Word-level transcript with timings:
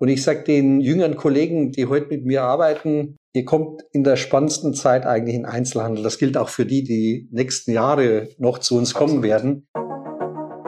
Und 0.00 0.06
ich 0.06 0.22
sage 0.22 0.44
den 0.44 0.80
jüngeren 0.80 1.16
Kollegen, 1.16 1.72
die 1.72 1.86
heute 1.86 2.06
mit 2.06 2.24
mir 2.24 2.44
arbeiten, 2.44 3.16
ihr 3.32 3.44
kommt 3.44 3.82
in 3.90 4.04
der 4.04 4.14
spannendsten 4.14 4.72
Zeit 4.72 5.04
eigentlich 5.04 5.34
in 5.34 5.44
Einzelhandel. 5.44 6.04
Das 6.04 6.18
gilt 6.18 6.36
auch 6.36 6.50
für 6.50 6.64
die, 6.64 6.84
die 6.84 7.28
nächsten 7.32 7.72
Jahre 7.72 8.28
noch 8.38 8.58
zu 8.58 8.78
uns 8.78 8.94
kommen 8.94 9.24
werden. 9.24 9.66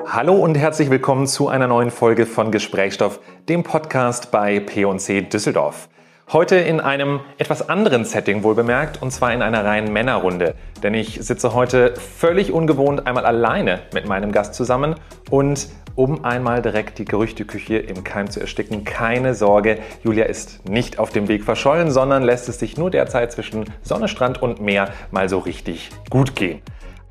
Hallo 0.04 0.34
und 0.34 0.56
herzlich 0.56 0.90
willkommen 0.90 1.28
zu 1.28 1.46
einer 1.46 1.68
neuen 1.68 1.92
Folge 1.92 2.26
von 2.26 2.50
Gesprächsstoff, 2.50 3.20
dem 3.48 3.62
Podcast 3.62 4.32
bei 4.32 4.58
P&C 4.58 5.22
Düsseldorf. 5.22 5.88
Heute 6.32 6.54
in 6.54 6.78
einem 6.78 7.18
etwas 7.38 7.68
anderen 7.68 8.04
Setting 8.04 8.44
wohl 8.44 8.54
bemerkt, 8.54 9.02
und 9.02 9.10
zwar 9.10 9.34
in 9.34 9.42
einer 9.42 9.64
reinen 9.64 9.92
Männerrunde. 9.92 10.54
Denn 10.80 10.94
ich 10.94 11.18
sitze 11.20 11.54
heute 11.54 11.94
völlig 11.96 12.52
ungewohnt 12.52 13.04
einmal 13.04 13.26
alleine 13.26 13.80
mit 13.92 14.06
meinem 14.06 14.30
Gast 14.30 14.54
zusammen 14.54 14.94
und 15.28 15.68
um 15.96 16.24
einmal 16.24 16.62
direkt 16.62 17.00
die 17.00 17.04
Gerüchteküche 17.04 17.78
im 17.78 18.04
Keim 18.04 18.30
zu 18.30 18.38
ersticken, 18.38 18.84
keine 18.84 19.34
Sorge, 19.34 19.78
Julia 20.04 20.26
ist 20.26 20.68
nicht 20.68 21.00
auf 21.00 21.10
dem 21.10 21.26
Weg 21.26 21.42
verschollen, 21.42 21.90
sondern 21.90 22.22
lässt 22.22 22.48
es 22.48 22.60
sich 22.60 22.78
nur 22.78 22.92
derzeit 22.92 23.32
zwischen 23.32 23.64
Sonne, 23.82 24.06
Strand 24.06 24.40
und 24.40 24.60
Meer 24.60 24.90
mal 25.10 25.28
so 25.28 25.40
richtig 25.40 25.90
gut 26.10 26.36
gehen. 26.36 26.62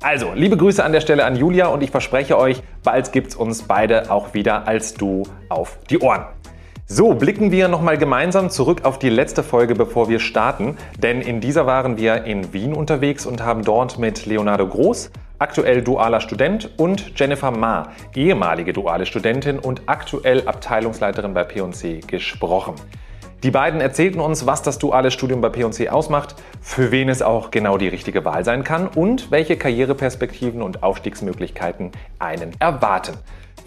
Also, 0.02 0.32
liebe 0.34 0.56
Grüße 0.56 0.82
an 0.82 0.92
der 0.92 1.02
Stelle 1.02 1.26
an 1.26 1.36
Julia 1.36 1.66
und 1.66 1.82
ich 1.82 1.90
verspreche 1.90 2.38
euch, 2.38 2.62
bald 2.82 3.12
gibt's 3.12 3.36
uns 3.36 3.64
beide 3.64 4.10
auch 4.10 4.32
wieder 4.32 4.66
als 4.66 4.94
Du 4.94 5.24
auf 5.50 5.76
die 5.90 5.98
Ohren. 5.98 6.24
So, 6.92 7.14
blicken 7.14 7.52
wir 7.52 7.68
nochmal 7.68 7.98
gemeinsam 7.98 8.50
zurück 8.50 8.80
auf 8.82 8.98
die 8.98 9.10
letzte 9.10 9.44
Folge, 9.44 9.76
bevor 9.76 10.08
wir 10.08 10.18
starten. 10.18 10.76
Denn 10.98 11.20
in 11.20 11.40
dieser 11.40 11.64
waren 11.64 11.98
wir 11.98 12.24
in 12.24 12.52
Wien 12.52 12.74
unterwegs 12.74 13.26
und 13.26 13.44
haben 13.44 13.62
dort 13.62 14.00
mit 14.00 14.26
Leonardo 14.26 14.66
Groß, 14.66 15.12
aktuell 15.38 15.82
dualer 15.82 16.20
Student, 16.20 16.68
und 16.78 17.12
Jennifer 17.16 17.52
Ma, 17.52 17.92
ehemalige 18.16 18.72
duale 18.72 19.06
Studentin 19.06 19.60
und 19.60 19.82
aktuell 19.86 20.48
Abteilungsleiterin 20.48 21.32
bei 21.32 21.44
P&C, 21.44 22.00
gesprochen. 22.08 22.74
Die 23.44 23.52
beiden 23.52 23.80
erzählten 23.80 24.18
uns, 24.18 24.44
was 24.46 24.62
das 24.62 24.80
duale 24.80 25.12
Studium 25.12 25.40
bei 25.40 25.50
P&C 25.50 25.90
ausmacht, 25.90 26.34
für 26.60 26.90
wen 26.90 27.08
es 27.08 27.22
auch 27.22 27.52
genau 27.52 27.78
die 27.78 27.86
richtige 27.86 28.24
Wahl 28.24 28.44
sein 28.44 28.64
kann 28.64 28.88
und 28.88 29.30
welche 29.30 29.56
Karriereperspektiven 29.56 30.60
und 30.60 30.82
Aufstiegsmöglichkeiten 30.82 31.92
einen 32.18 32.50
erwarten. 32.58 33.16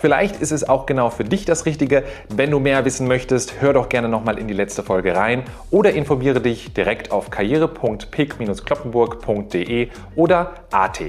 Vielleicht 0.04 0.40
ist 0.42 0.52
es 0.52 0.68
auch 0.68 0.86
genau 0.86 1.10
für 1.12 1.24
dich 1.24 1.46
das 1.46 1.66
Richtige. 1.66 2.04
Wenn 2.28 2.52
du 2.52 2.60
mehr 2.60 2.84
wissen 2.84 3.08
möchtest, 3.08 3.62
hör 3.62 3.72
doch 3.72 3.88
gerne 3.88 4.10
nochmal 4.10 4.38
in 4.38 4.50
die 4.50 4.54
letzte 4.54 4.84
Folge 4.84 5.16
rein 5.16 5.44
oder 5.72 5.94
informiere 5.94 6.42
dich 6.42 6.74
direkt 6.74 7.14
auf 7.14 7.30
karriere.pick-kloppenburg.de 7.30 9.88
oder 10.18 10.56
AT. 10.72 11.00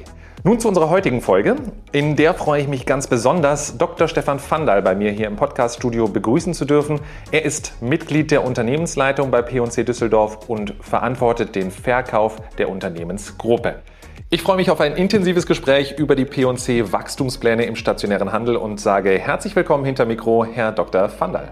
Nun 0.44 0.60
zu 0.60 0.68
unserer 0.68 0.90
heutigen 0.90 1.22
Folge. 1.22 1.56
In 1.90 2.14
der 2.14 2.34
freue 2.34 2.62
ich 2.62 2.68
mich 2.68 2.86
ganz 2.86 3.08
besonders, 3.08 3.78
Dr. 3.78 4.06
Stefan 4.06 4.38
Vandal 4.48 4.80
bei 4.80 4.94
mir 4.94 5.10
hier 5.10 5.26
im 5.26 5.34
Podcast-Studio 5.34 6.06
begrüßen 6.06 6.54
zu 6.54 6.64
dürfen. 6.64 7.00
Er 7.32 7.44
ist 7.44 7.82
Mitglied 7.82 8.30
der 8.30 8.44
Unternehmensleitung 8.44 9.32
bei 9.32 9.42
P&C 9.42 9.82
Düsseldorf 9.82 10.48
und 10.48 10.72
verantwortet 10.80 11.56
den 11.56 11.72
Verkauf 11.72 12.36
der 12.58 12.68
Unternehmensgruppe. 12.68 13.80
Ich 14.34 14.42
freue 14.42 14.56
mich 14.56 14.68
auf 14.68 14.80
ein 14.80 14.96
intensives 14.96 15.46
Gespräch 15.46 15.96
über 15.96 16.16
die 16.16 16.24
P&C 16.24 16.90
Wachstumspläne 16.90 17.66
im 17.66 17.76
stationären 17.76 18.32
Handel 18.32 18.56
und 18.56 18.80
sage 18.80 19.16
herzlich 19.16 19.54
willkommen 19.54 19.84
hinter 19.84 20.06
Mikro, 20.06 20.44
Herr 20.44 20.72
Dr. 20.72 21.08
Vandal. 21.20 21.50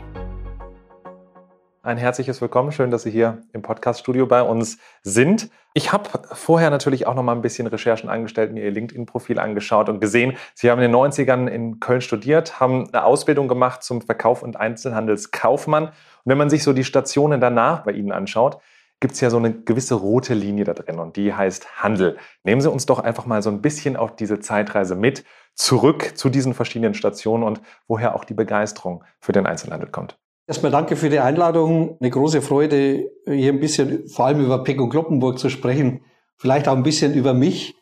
Ein 1.85 1.97
herzliches 1.97 2.41
Willkommen. 2.41 2.73
Schön, 2.73 2.91
dass 2.91 3.05
Sie 3.05 3.13
hier 3.13 3.43
im 3.53 3.63
Podcaststudio 3.63 4.27
bei 4.27 4.43
uns 4.43 4.79
sind. 5.05 5.49
Ich 5.75 5.93
habe 5.93 6.11
vorher 6.33 6.71
natürlich 6.71 7.07
auch 7.07 7.15
noch 7.15 7.23
mal 7.23 7.37
ein 7.37 7.41
bisschen 7.43 7.69
Recherchen 7.69 8.11
angestellt, 8.11 8.53
mir 8.53 8.65
Ihr 8.65 8.73
LinkedIn-Profil 8.73 9.39
angeschaut 9.39 9.89
und 9.89 10.01
gesehen, 10.01 10.37
Sie 10.55 10.69
haben 10.69 10.83
in 10.83 10.91
den 10.91 10.97
90ern 10.97 11.47
in 11.47 11.79
Köln 11.79 12.01
studiert, 12.01 12.59
haben 12.59 12.89
eine 12.89 13.05
Ausbildung 13.05 13.47
gemacht 13.47 13.85
zum 13.85 14.03
Verkauf- 14.03 14.43
und 14.43 14.57
Einzelhandelskaufmann. 14.57 15.85
Und 15.85 15.93
wenn 16.25 16.39
man 16.39 16.51
sich 16.51 16.65
so 16.65 16.73
die 16.73 16.83
Stationen 16.83 17.41
danach 17.41 17.85
bei 17.85 17.93
Ihnen 17.93 18.11
anschaut, 18.11 18.59
gibt 19.03 19.15
es 19.15 19.21
ja 19.21 19.29
so 19.29 19.37
eine 19.37 19.53
gewisse 19.53 19.97
rote 19.97 20.33
Linie 20.33 20.65
da 20.65 20.73
drin 20.73 20.99
und 20.99 21.17
die 21.17 21.35
heißt 21.35 21.83
Handel. 21.83 22.17
Nehmen 22.45 22.61
Sie 22.61 22.71
uns 22.71 22.87
doch 22.87 23.01
einfach 23.01 23.27
mal 23.27 23.43
so 23.43 23.51
ein 23.51 23.61
bisschen 23.61 23.97
auf 23.97 24.17
diese 24.17 24.41
Zeitreise 24.41 24.95
mit, 24.95 25.25
zurück 25.55 26.13
zu 26.15 26.31
diesen 26.31 26.55
verschiedenen 26.55 26.95
Stationen 26.95 27.43
und 27.43 27.61
woher 27.89 28.15
auch 28.15 28.25
die 28.25 28.33
Begeisterung 28.33 29.05
für 29.19 29.33
den 29.33 29.45
Einzelhandel 29.45 29.91
kommt. 29.91 30.19
Erstmal 30.47 30.73
danke 30.73 30.97
für 30.97 31.11
die 31.11 31.19
Einladung. 31.19 31.97
Eine 32.01 32.11
große 32.11 32.43
Freude, 32.43 33.11
hier 33.27 33.53
ein 33.53 33.61
bisschen 33.61 34.09
vor 34.09 34.27
allem 34.27 34.43
über 34.43 34.63
Peck 34.65 34.81
und 34.81 34.91
Kloppenburg 34.91 35.39
zu 35.39 35.51
sprechen. 35.51 36.05
Vielleicht 36.37 36.69
auch 36.69 36.77
ein 36.77 36.83
bisschen 36.83 37.13
über 37.13 37.35
mich. 37.35 37.75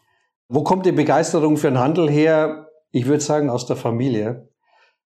Wo 0.48 0.62
kommt 0.62 0.86
die 0.86 0.92
Begeisterung 0.92 1.58
für 1.58 1.68
den 1.68 1.78
Handel 1.78 2.10
her? 2.10 2.68
Ich 2.92 3.06
würde 3.06 3.20
sagen, 3.20 3.50
aus 3.50 3.66
der 3.66 3.76
Familie. 3.76 4.49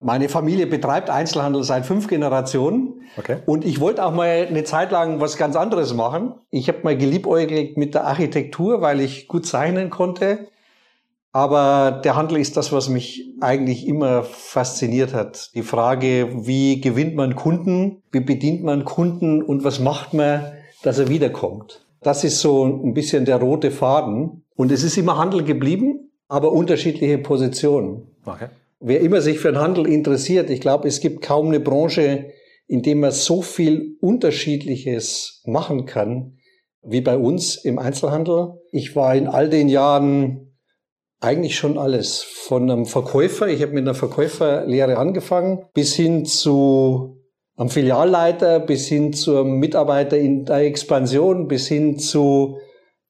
Meine 0.01 0.29
Familie 0.29 0.67
betreibt 0.67 1.09
Einzelhandel 1.09 1.65
seit 1.65 1.87
fünf 1.87 2.07
Generationen. 2.07 3.03
Okay. 3.17 3.39
Und 3.47 3.65
ich 3.65 3.81
wollte 3.81 4.05
auch 4.05 4.13
mal 4.13 4.47
eine 4.49 4.65
Zeit 4.65 4.91
lang 4.91 5.21
was 5.21 5.39
ganz 5.39 5.57
anderes 5.57 5.95
machen. 5.95 6.35
Ich 6.51 6.69
habe 6.69 6.81
mal 6.83 6.97
geliebäugelt 6.97 7.79
mit 7.79 7.95
der 7.95 8.05
Architektur, 8.05 8.83
weil 8.83 9.01
ich 9.01 9.27
gut 9.27 9.47
zeichnen 9.47 9.89
konnte. 9.89 10.49
Aber 11.33 12.03
der 12.05 12.15
Handel 12.15 12.39
ist 12.39 12.57
das, 12.57 12.73
was 12.73 12.89
mich 12.89 13.35
eigentlich 13.41 13.87
immer 13.87 14.23
fasziniert 14.23 15.15
hat. 15.15 15.51
Die 15.55 15.63
Frage, 15.63 16.47
wie 16.47 16.81
gewinnt 16.81 17.15
man 17.15 17.35
Kunden, 17.35 18.03
wie 18.13 18.21
bedient 18.21 18.65
man 18.65 18.85
Kunden 18.85 19.43
und 19.43 19.65
was 19.65 19.81
macht 19.81 20.13
man, 20.13 20.53
dass 20.83 20.99
er 20.99 21.09
wiederkommt. 21.09 21.87
Das 22.03 22.23
ist 22.23 22.41
so 22.41 22.65
ein 22.65 22.93
bisschen 22.93 23.25
der 23.25 23.37
rote 23.37 23.71
Faden. 23.71 24.45
Und 24.57 24.73
es 24.73 24.83
ist 24.83 24.99
immer 24.99 25.17
Handel 25.17 25.43
geblieben, 25.43 26.11
aber 26.29 26.53
unterschiedliche 26.53 27.19
Positionen. 27.19 28.09
Okay 28.27 28.49
wer 28.81 29.01
immer 29.01 29.21
sich 29.21 29.39
für 29.39 29.53
den 29.53 29.61
Handel 29.61 29.87
interessiert, 29.87 30.51
ich 30.51 30.61
glaube, 30.61 30.89
es 30.89 31.01
gibt 31.01 31.23
kaum 31.23 31.49
eine 31.49 31.61
Branche, 31.61 32.33
in 32.67 32.83
der 32.83 32.97
man 32.97 33.13
so 33.13 33.43
viel 33.43 33.97
Unterschiedliches 34.01 35.43
machen 35.47 35.87
kann 35.87 36.39
wie 36.83 37.01
bei 37.01 37.17
uns 37.17 37.57
im 37.57 37.79
Einzelhandel. 37.79 38.61
Ich 38.71 38.95
war 38.95 39.15
in 39.15 39.27
all 39.27 39.49
den 39.49 39.69
Jahren 39.69 40.47
eigentlich 41.21 41.57
schon 41.57 41.79
alles. 41.79 42.23
Von 42.23 42.71
einem 42.71 42.87
Verkäufer, 42.87 43.49
ich 43.49 43.63
habe 43.63 43.73
mit 43.73 43.83
einer 43.83 43.95
Verkäuferlehre 43.95 44.97
angefangen, 44.97 45.65
bis 45.75 45.95
hin 45.95 46.25
zu 46.25 47.23
einem 47.57 47.71
Filialleiter, 47.71 48.61
bis 48.61 48.87
hin 48.87 49.13
zu 49.13 49.39
einem 49.39 49.59
Mitarbeiter 49.59 50.17
in 50.17 50.45
der 50.45 50.59
Expansion, 50.59 51.49
bis 51.49 51.67
hin 51.69 51.99
zu 51.99 52.59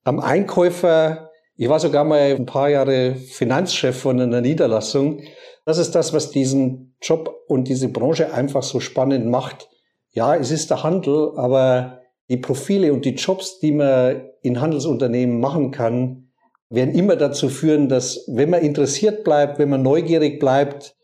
einem 0.05 0.21
Einkäufer. 0.21 1.31
Ich 1.57 1.69
war 1.69 1.81
sogar 1.81 2.05
mal 2.05 2.35
ein 2.35 2.47
paar 2.47 2.69
Jahre 2.69 3.17
Finanzchef 3.17 3.99
von 3.99 4.21
einer 4.21 4.41
Niederlassung. 4.41 5.21
Das 5.67 5.79
ist 5.79 5.97
das, 5.97 6.13
was 6.13 6.31
diesen 6.31 6.97
Job 7.03 7.43
und 7.49 7.67
diese 7.67 7.89
Branche 7.89 8.33
einfach 8.33 8.63
so 8.63 8.79
spannend 8.79 9.27
macht. 9.27 9.69
Ja, 10.13 10.37
es 10.37 10.53
ist 10.53 10.71
der 10.71 10.85
Handel, 10.85 11.33
aber 11.37 12.03
die 12.29 12.37
Profile 12.37 12.93
und 12.93 13.05
die 13.05 13.15
Jobs, 13.15 13.59
die 13.59 13.73
man 13.73 14.31
in 14.43 14.61
Handelsunternehmen 14.61 15.41
machen 15.41 15.73
kann, 15.73 16.31
werden 16.71 16.95
immer 16.95 17.17
dazu 17.17 17.49
führen, 17.49 17.89
dass 17.89 18.25
wenn 18.29 18.51
man 18.51 18.63
interessiert 18.63 19.25
bleibt, 19.25 19.59
wenn 19.59 19.69
man 19.69 19.83
neugierig 19.83 20.39
bleibt, 20.39 20.97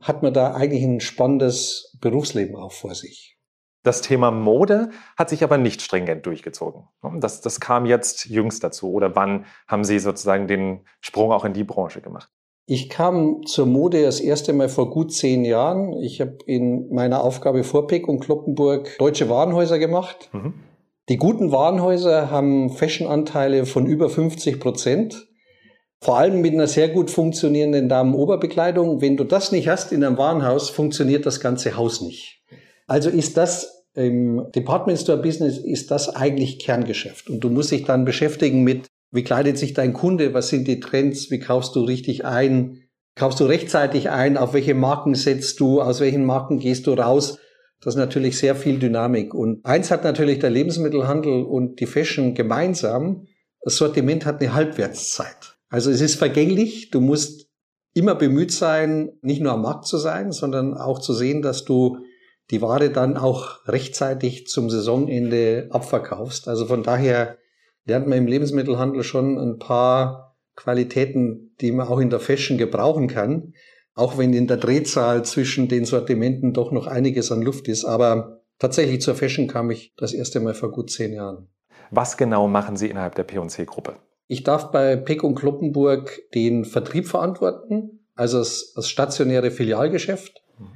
hat 0.00 0.22
man 0.22 0.34
da 0.34 0.54
eigentlich 0.54 0.82
ein 0.82 1.00
spannendes 1.00 1.96
Berufsleben 1.98 2.54
auch 2.56 2.72
vor 2.72 2.94
sich. 2.94 3.38
Das 3.82 4.02
Thema 4.02 4.30
Mode 4.30 4.90
hat 5.16 5.30
sich 5.30 5.42
aber 5.42 5.56
nicht 5.56 5.80
stringent 5.80 6.26
durchgezogen. 6.26 6.84
Das, 7.18 7.40
das 7.40 7.60
kam 7.60 7.86
jetzt 7.86 8.26
jüngst 8.26 8.62
dazu. 8.62 8.92
Oder 8.92 9.16
wann 9.16 9.46
haben 9.66 9.84
Sie 9.84 9.98
sozusagen 9.98 10.46
den 10.46 10.86
Sprung 11.00 11.32
auch 11.32 11.46
in 11.46 11.54
die 11.54 11.64
Branche 11.64 12.02
gemacht? 12.02 12.30
Ich 12.66 12.88
kam 12.88 13.44
zur 13.44 13.66
Mode 13.66 14.02
das 14.02 14.20
erste 14.20 14.52
Mal 14.52 14.68
vor 14.68 14.90
gut 14.90 15.12
zehn 15.12 15.44
Jahren. 15.44 15.94
Ich 16.00 16.20
habe 16.20 16.38
in 16.46 16.88
meiner 16.90 17.24
Aufgabe 17.24 17.64
vor 17.64 17.86
Peck 17.86 18.08
und 18.08 18.20
Kloppenburg 18.20 18.96
deutsche 18.98 19.28
Warenhäuser 19.28 19.78
gemacht. 19.78 20.30
Mhm. 20.32 20.54
Die 21.08 21.16
guten 21.16 21.50
Warenhäuser 21.50 22.30
haben 22.30 22.70
Fashionanteile 22.70 23.66
von 23.66 23.86
über 23.86 24.08
50 24.08 24.60
Prozent. 24.60 25.26
Vor 26.00 26.18
allem 26.18 26.40
mit 26.40 26.52
einer 26.52 26.68
sehr 26.68 26.88
gut 26.88 27.10
funktionierenden 27.10 27.88
Damenoberbekleidung. 27.88 29.00
Wenn 29.00 29.16
du 29.16 29.24
das 29.24 29.52
nicht 29.52 29.68
hast 29.68 29.92
in 29.92 30.04
einem 30.04 30.16
Warenhaus, 30.16 30.70
funktioniert 30.70 31.26
das 31.26 31.40
ganze 31.40 31.76
Haus 31.76 32.00
nicht. 32.00 32.42
Also 32.86 33.10
ist 33.10 33.36
das 33.36 33.84
im 33.94 34.46
Department 34.54 34.98
Store 34.98 35.20
Business 35.20 35.58
ist 35.58 35.90
das 35.90 36.08
eigentlich 36.08 36.58
Kerngeschäft. 36.58 37.28
Und 37.28 37.40
du 37.40 37.50
musst 37.50 37.70
dich 37.72 37.84
dann 37.84 38.04
beschäftigen 38.04 38.62
mit 38.62 38.86
wie 39.12 39.22
kleidet 39.22 39.58
sich 39.58 39.74
dein 39.74 39.92
Kunde? 39.92 40.32
Was 40.32 40.48
sind 40.48 40.66
die 40.66 40.80
Trends? 40.80 41.30
Wie 41.30 41.38
kaufst 41.38 41.76
du 41.76 41.84
richtig 41.84 42.24
ein? 42.24 42.78
Kaufst 43.14 43.40
du 43.40 43.44
rechtzeitig 43.44 44.08
ein? 44.08 44.38
Auf 44.38 44.54
welche 44.54 44.74
Marken 44.74 45.14
setzt 45.14 45.60
du? 45.60 45.82
Aus 45.82 46.00
welchen 46.00 46.24
Marken 46.24 46.58
gehst 46.58 46.86
du 46.86 46.94
raus? 46.94 47.38
Das 47.82 47.94
ist 47.94 47.98
natürlich 47.98 48.38
sehr 48.38 48.56
viel 48.56 48.78
Dynamik. 48.78 49.34
Und 49.34 49.64
eins 49.66 49.90
hat 49.90 50.02
natürlich 50.02 50.38
der 50.38 50.50
Lebensmittelhandel 50.50 51.42
und 51.42 51.78
die 51.80 51.86
Fashion 51.86 52.34
gemeinsam. 52.34 53.26
Das 53.60 53.76
Sortiment 53.76 54.24
hat 54.24 54.40
eine 54.40 54.54
Halbwertszeit. 54.54 55.58
Also 55.68 55.90
es 55.90 56.00
ist 56.00 56.14
vergänglich. 56.14 56.90
Du 56.90 57.02
musst 57.02 57.50
immer 57.92 58.14
bemüht 58.14 58.52
sein, 58.52 59.12
nicht 59.20 59.42
nur 59.42 59.52
am 59.52 59.62
Markt 59.62 59.86
zu 59.86 59.98
sein, 59.98 60.32
sondern 60.32 60.74
auch 60.74 61.00
zu 61.00 61.12
sehen, 61.12 61.42
dass 61.42 61.66
du 61.66 61.98
die 62.50 62.62
Ware 62.62 62.90
dann 62.90 63.18
auch 63.18 63.66
rechtzeitig 63.66 64.46
zum 64.46 64.70
Saisonende 64.70 65.68
abverkaufst. 65.70 66.48
Also 66.48 66.66
von 66.66 66.82
daher 66.82 67.36
lernt 67.84 68.06
man 68.06 68.18
im 68.18 68.26
Lebensmittelhandel 68.26 69.02
schon 69.02 69.38
ein 69.38 69.58
paar 69.58 70.36
Qualitäten, 70.54 71.54
die 71.60 71.72
man 71.72 71.88
auch 71.88 71.98
in 71.98 72.10
der 72.10 72.20
Fashion 72.20 72.58
gebrauchen 72.58 73.08
kann. 73.08 73.54
auch 73.94 74.16
wenn 74.16 74.32
in 74.32 74.46
der 74.46 74.56
Drehzahl 74.56 75.24
zwischen 75.24 75.68
den 75.68 75.84
Sortimenten 75.84 76.54
doch 76.54 76.72
noch 76.72 76.86
einiges 76.86 77.30
an 77.30 77.42
Luft 77.42 77.68
ist. 77.68 77.84
Aber 77.84 78.40
tatsächlich 78.58 79.02
zur 79.02 79.14
Fashion 79.14 79.48
kam 79.48 79.70
ich 79.70 79.92
das 79.96 80.14
erste 80.14 80.40
Mal 80.40 80.54
vor 80.54 80.70
gut 80.70 80.90
zehn 80.90 81.12
Jahren. 81.12 81.48
Was 81.90 82.16
genau 82.16 82.48
machen 82.48 82.76
Sie 82.76 82.88
innerhalb 82.88 83.16
der 83.16 83.24
P&C-Gruppe? 83.24 83.96
Ich 84.28 84.44
darf 84.44 84.70
bei 84.70 84.96
Peck 84.96 85.22
und 85.22 85.34
Kloppenburg 85.34 86.22
den 86.34 86.64
Vertrieb 86.64 87.06
verantworten, 87.06 88.06
also 88.14 88.38
das, 88.38 88.72
das 88.74 88.88
stationäre 88.88 89.50
Filialgeschäft. 89.50 90.42
Mhm. 90.58 90.68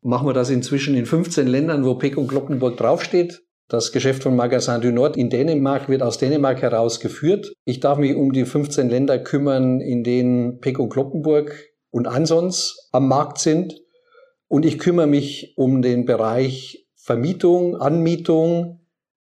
Machen 0.00 0.26
wir 0.28 0.32
das 0.32 0.48
inzwischen 0.48 0.94
in 0.94 1.04
15 1.04 1.46
Ländern, 1.46 1.84
wo 1.84 1.96
Peck 1.96 2.16
und 2.16 2.28
Kloppenburg 2.28 2.78
draufsteht. 2.78 3.42
Das 3.68 3.92
Geschäft 3.92 4.22
von 4.22 4.36
Magasin 4.36 4.80
du 4.80 4.92
Nord 4.92 5.16
in 5.16 5.30
Dänemark 5.30 5.88
wird 5.88 6.02
aus 6.02 6.18
Dänemark 6.18 6.60
heraus 6.62 7.00
geführt. 7.00 7.54
Ich 7.64 7.80
darf 7.80 7.98
mich 7.98 8.14
um 8.14 8.32
die 8.32 8.44
15 8.44 8.90
Länder 8.90 9.18
kümmern, 9.18 9.80
in 9.80 10.04
denen 10.04 10.60
Peck 10.60 10.78
und 10.78 10.90
Kloppenburg 10.90 11.54
und 11.90 12.06
Ansons 12.06 12.88
am 12.92 13.08
Markt 13.08 13.38
sind. 13.38 13.80
Und 14.48 14.66
ich 14.66 14.78
kümmere 14.78 15.06
mich 15.06 15.54
um 15.56 15.80
den 15.80 16.04
Bereich 16.04 16.86
Vermietung, 16.96 17.76
Anmietung, 17.76 18.80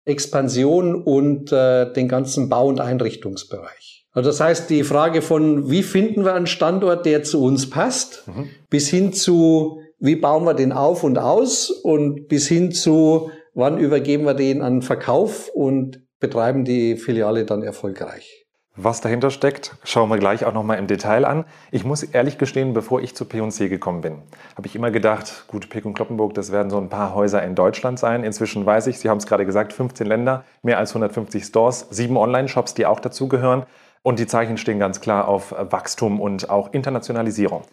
Expansion 0.05 0.95
und 0.95 1.51
äh, 1.51 1.91
den 1.91 2.07
ganzen 2.07 2.49
Bau- 2.49 2.67
und 2.67 2.79
Einrichtungsbereich. 2.79 4.07
Also 4.13 4.29
das 4.29 4.39
heißt, 4.39 4.69
die 4.69 4.83
Frage 4.83 5.21
von, 5.21 5.69
wie 5.69 5.83
finden 5.83 6.25
wir 6.25 6.33
einen 6.33 6.47
Standort, 6.47 7.05
der 7.05 7.23
zu 7.23 7.43
uns 7.43 7.69
passt, 7.69 8.27
mhm. 8.27 8.49
bis 8.69 8.89
hin 8.89 9.13
zu, 9.13 9.81
wie 9.99 10.15
bauen 10.15 10.45
wir 10.45 10.55
den 10.55 10.71
auf 10.71 11.03
und 11.03 11.19
aus 11.19 11.69
und 11.69 12.27
bis 12.27 12.47
hin 12.47 12.71
zu, 12.71 13.29
wann 13.57 13.79
übergeben 13.79 14.25
wir 14.25 14.35
den 14.35 14.61
an 14.61 14.83
Verkauf 14.83 15.49
und 15.49 15.99
betreiben 16.19 16.63
die 16.63 16.95
Filiale 16.95 17.43
dann 17.43 17.63
erfolgreich. 17.63 18.45
Was 18.75 19.01
dahinter 19.01 19.31
steckt, 19.31 19.75
schauen 19.83 20.09
wir 20.09 20.19
gleich 20.19 20.45
auch 20.45 20.53
nochmal 20.53 20.77
im 20.77 20.85
Detail 20.85 21.25
an. 21.25 21.45
Ich 21.71 21.83
muss 21.83 22.03
ehrlich 22.03 22.37
gestehen, 22.37 22.75
bevor 22.75 23.01
ich 23.01 23.15
zu 23.15 23.25
P&C 23.25 23.67
gekommen 23.67 24.01
bin, 24.01 24.21
habe 24.55 24.67
ich 24.67 24.75
immer 24.75 24.91
gedacht, 24.91 25.45
gut, 25.47 25.71
Pick 25.71 25.85
und 25.85 25.95
Kloppenburg, 25.95 26.35
das 26.35 26.51
werden 26.51 26.69
so 26.69 26.77
ein 26.77 26.89
paar 26.89 27.15
Häuser 27.15 27.41
in 27.41 27.55
Deutschland 27.55 27.97
sein. 27.97 28.23
Inzwischen 28.23 28.63
weiß 28.63 28.85
ich, 28.85 28.99
Sie 28.99 29.09
haben 29.09 29.17
es 29.17 29.25
gerade 29.25 29.47
gesagt, 29.47 29.73
15 29.73 30.05
Länder, 30.05 30.43
mehr 30.61 30.77
als 30.77 30.91
150 30.91 31.43
Stores, 31.43 31.87
sieben 31.89 32.15
Online-Shops, 32.15 32.75
die 32.75 32.85
auch 32.85 32.99
dazugehören. 32.99 33.63
Und 34.03 34.19
die 34.19 34.27
Zeichen 34.27 34.57
stehen 34.57 34.77
ganz 34.77 35.01
klar 35.01 35.27
auf 35.27 35.51
Wachstum 35.57 36.21
und 36.21 36.51
auch 36.51 36.73
Internationalisierung. 36.73 37.63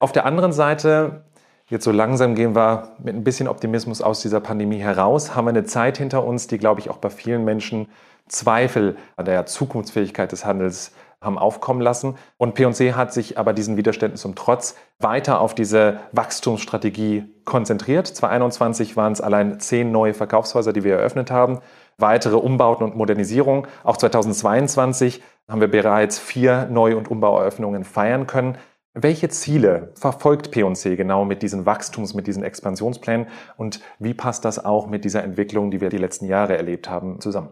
Auf 0.00 0.12
der 0.12 0.26
anderen 0.26 0.52
Seite, 0.52 1.24
jetzt 1.68 1.84
so 1.84 1.92
langsam 1.92 2.34
gehen 2.34 2.54
wir 2.54 2.92
mit 3.02 3.14
ein 3.14 3.24
bisschen 3.24 3.48
Optimismus 3.48 4.02
aus 4.02 4.20
dieser 4.20 4.40
Pandemie 4.40 4.78
heraus, 4.78 5.34
haben 5.34 5.46
wir 5.46 5.50
eine 5.50 5.64
Zeit 5.64 5.98
hinter 5.98 6.24
uns, 6.24 6.46
die, 6.46 6.58
glaube 6.58 6.80
ich, 6.80 6.90
auch 6.90 6.98
bei 6.98 7.10
vielen 7.10 7.44
Menschen 7.44 7.88
Zweifel 8.28 8.96
an 9.16 9.24
der 9.24 9.46
Zukunftsfähigkeit 9.46 10.32
des 10.32 10.44
Handels 10.44 10.92
haben 11.20 11.38
aufkommen 11.38 11.80
lassen. 11.80 12.16
Und 12.36 12.54
P&C 12.54 12.92
hat 12.92 13.12
sich 13.12 13.38
aber 13.38 13.52
diesen 13.52 13.76
Widerständen 13.76 14.16
zum 14.16 14.34
Trotz 14.34 14.76
weiter 15.00 15.40
auf 15.40 15.54
diese 15.54 15.98
Wachstumsstrategie 16.12 17.24
konzentriert. 17.44 18.06
2021 18.06 18.96
waren 18.96 19.12
es 19.12 19.20
allein 19.20 19.58
zehn 19.58 19.90
neue 19.90 20.14
Verkaufshäuser, 20.14 20.72
die 20.72 20.84
wir 20.84 20.96
eröffnet 20.96 21.30
haben, 21.30 21.58
weitere 21.96 22.36
Umbauten 22.36 22.84
und 22.84 22.96
Modernisierung. 22.96 23.66
Auch 23.82 23.96
2022 23.96 25.22
haben 25.48 25.60
wir 25.60 25.70
bereits 25.70 26.18
vier 26.18 26.68
Neu- 26.70 26.96
und 26.96 27.10
Umbaueröffnungen 27.10 27.84
feiern 27.84 28.26
können. 28.28 28.56
Welche 29.00 29.28
Ziele 29.28 29.92
verfolgt 29.94 30.50
P&C 30.50 30.96
genau 30.96 31.24
mit 31.24 31.42
diesen 31.42 31.66
Wachstums-, 31.66 32.14
mit 32.14 32.26
diesen 32.26 32.42
Expansionsplänen 32.42 33.28
und 33.56 33.78
wie 34.00 34.12
passt 34.12 34.44
das 34.44 34.64
auch 34.64 34.88
mit 34.88 35.04
dieser 35.04 35.22
Entwicklung, 35.22 35.70
die 35.70 35.80
wir 35.80 35.88
die 35.88 35.98
letzten 35.98 36.26
Jahre 36.26 36.56
erlebt 36.56 36.90
haben, 36.90 37.20
zusammen? 37.20 37.50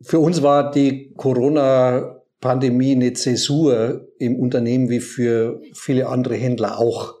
Für 0.00 0.20
uns 0.20 0.42
war 0.42 0.70
die 0.70 1.12
Corona-Pandemie 1.16 2.92
eine 2.92 3.12
Zäsur 3.12 4.08
im 4.18 4.36
Unternehmen 4.36 4.88
wie 4.88 5.00
für 5.00 5.60
viele 5.74 6.08
andere 6.08 6.36
Händler 6.36 6.78
auch. 6.78 7.16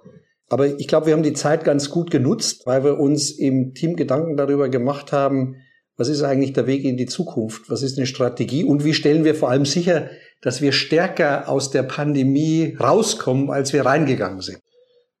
Aber 0.48 0.66
ich 0.66 0.88
glaube, 0.88 1.06
wir 1.06 1.12
haben 1.12 1.22
die 1.22 1.34
Zeit 1.34 1.64
ganz 1.64 1.90
gut 1.90 2.10
genutzt, 2.10 2.62
weil 2.64 2.82
wir 2.82 2.98
uns 2.98 3.30
im 3.30 3.74
Team 3.74 3.96
Gedanken 3.96 4.38
darüber 4.38 4.70
gemacht 4.70 5.12
haben, 5.12 5.56
was 5.98 6.08
ist 6.08 6.22
eigentlich 6.22 6.54
der 6.54 6.66
Weg 6.66 6.84
in 6.84 6.96
die 6.96 7.06
Zukunft? 7.06 7.68
Was 7.68 7.82
ist 7.82 7.98
eine 7.98 8.06
Strategie? 8.06 8.64
Und 8.64 8.84
wie 8.84 8.94
stellen 8.94 9.24
wir 9.24 9.34
vor 9.34 9.50
allem 9.50 9.66
sicher, 9.66 10.08
dass 10.40 10.62
wir 10.62 10.72
stärker 10.72 11.48
aus 11.48 11.70
der 11.70 11.82
Pandemie 11.82 12.76
rauskommen, 12.80 13.50
als 13.50 13.72
wir 13.72 13.84
reingegangen 13.84 14.40
sind? 14.40 14.58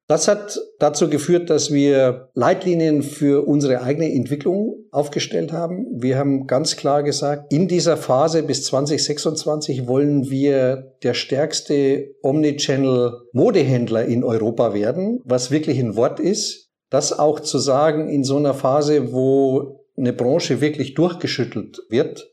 Das 0.08 0.26
hat 0.26 0.58
dazu 0.78 1.10
geführt, 1.10 1.50
dass 1.50 1.70
wir 1.70 2.30
Leitlinien 2.32 3.02
für 3.02 3.46
unsere 3.46 3.82
eigene 3.82 4.10
Entwicklung 4.10 4.86
aufgestellt 4.90 5.52
haben. 5.52 5.86
Wir 6.00 6.16
haben 6.16 6.46
ganz 6.46 6.76
klar 6.76 7.02
gesagt, 7.02 7.52
in 7.52 7.68
dieser 7.68 7.98
Phase 7.98 8.42
bis 8.42 8.64
2026 8.64 9.86
wollen 9.86 10.30
wir 10.30 10.94
der 11.02 11.12
stärkste 11.12 12.14
Omnichannel 12.22 13.20
Modehändler 13.32 14.06
in 14.06 14.24
Europa 14.24 14.72
werden, 14.72 15.20
was 15.26 15.50
wirklich 15.50 15.78
ein 15.78 15.94
Wort 15.94 16.20
ist. 16.20 16.70
Das 16.88 17.18
auch 17.18 17.40
zu 17.40 17.58
sagen 17.58 18.08
in 18.08 18.24
so 18.24 18.38
einer 18.38 18.54
Phase, 18.54 19.12
wo 19.12 19.84
eine 19.98 20.14
Branche 20.14 20.62
wirklich 20.62 20.94
durchgeschüttelt 20.94 21.82
wird, 21.90 22.30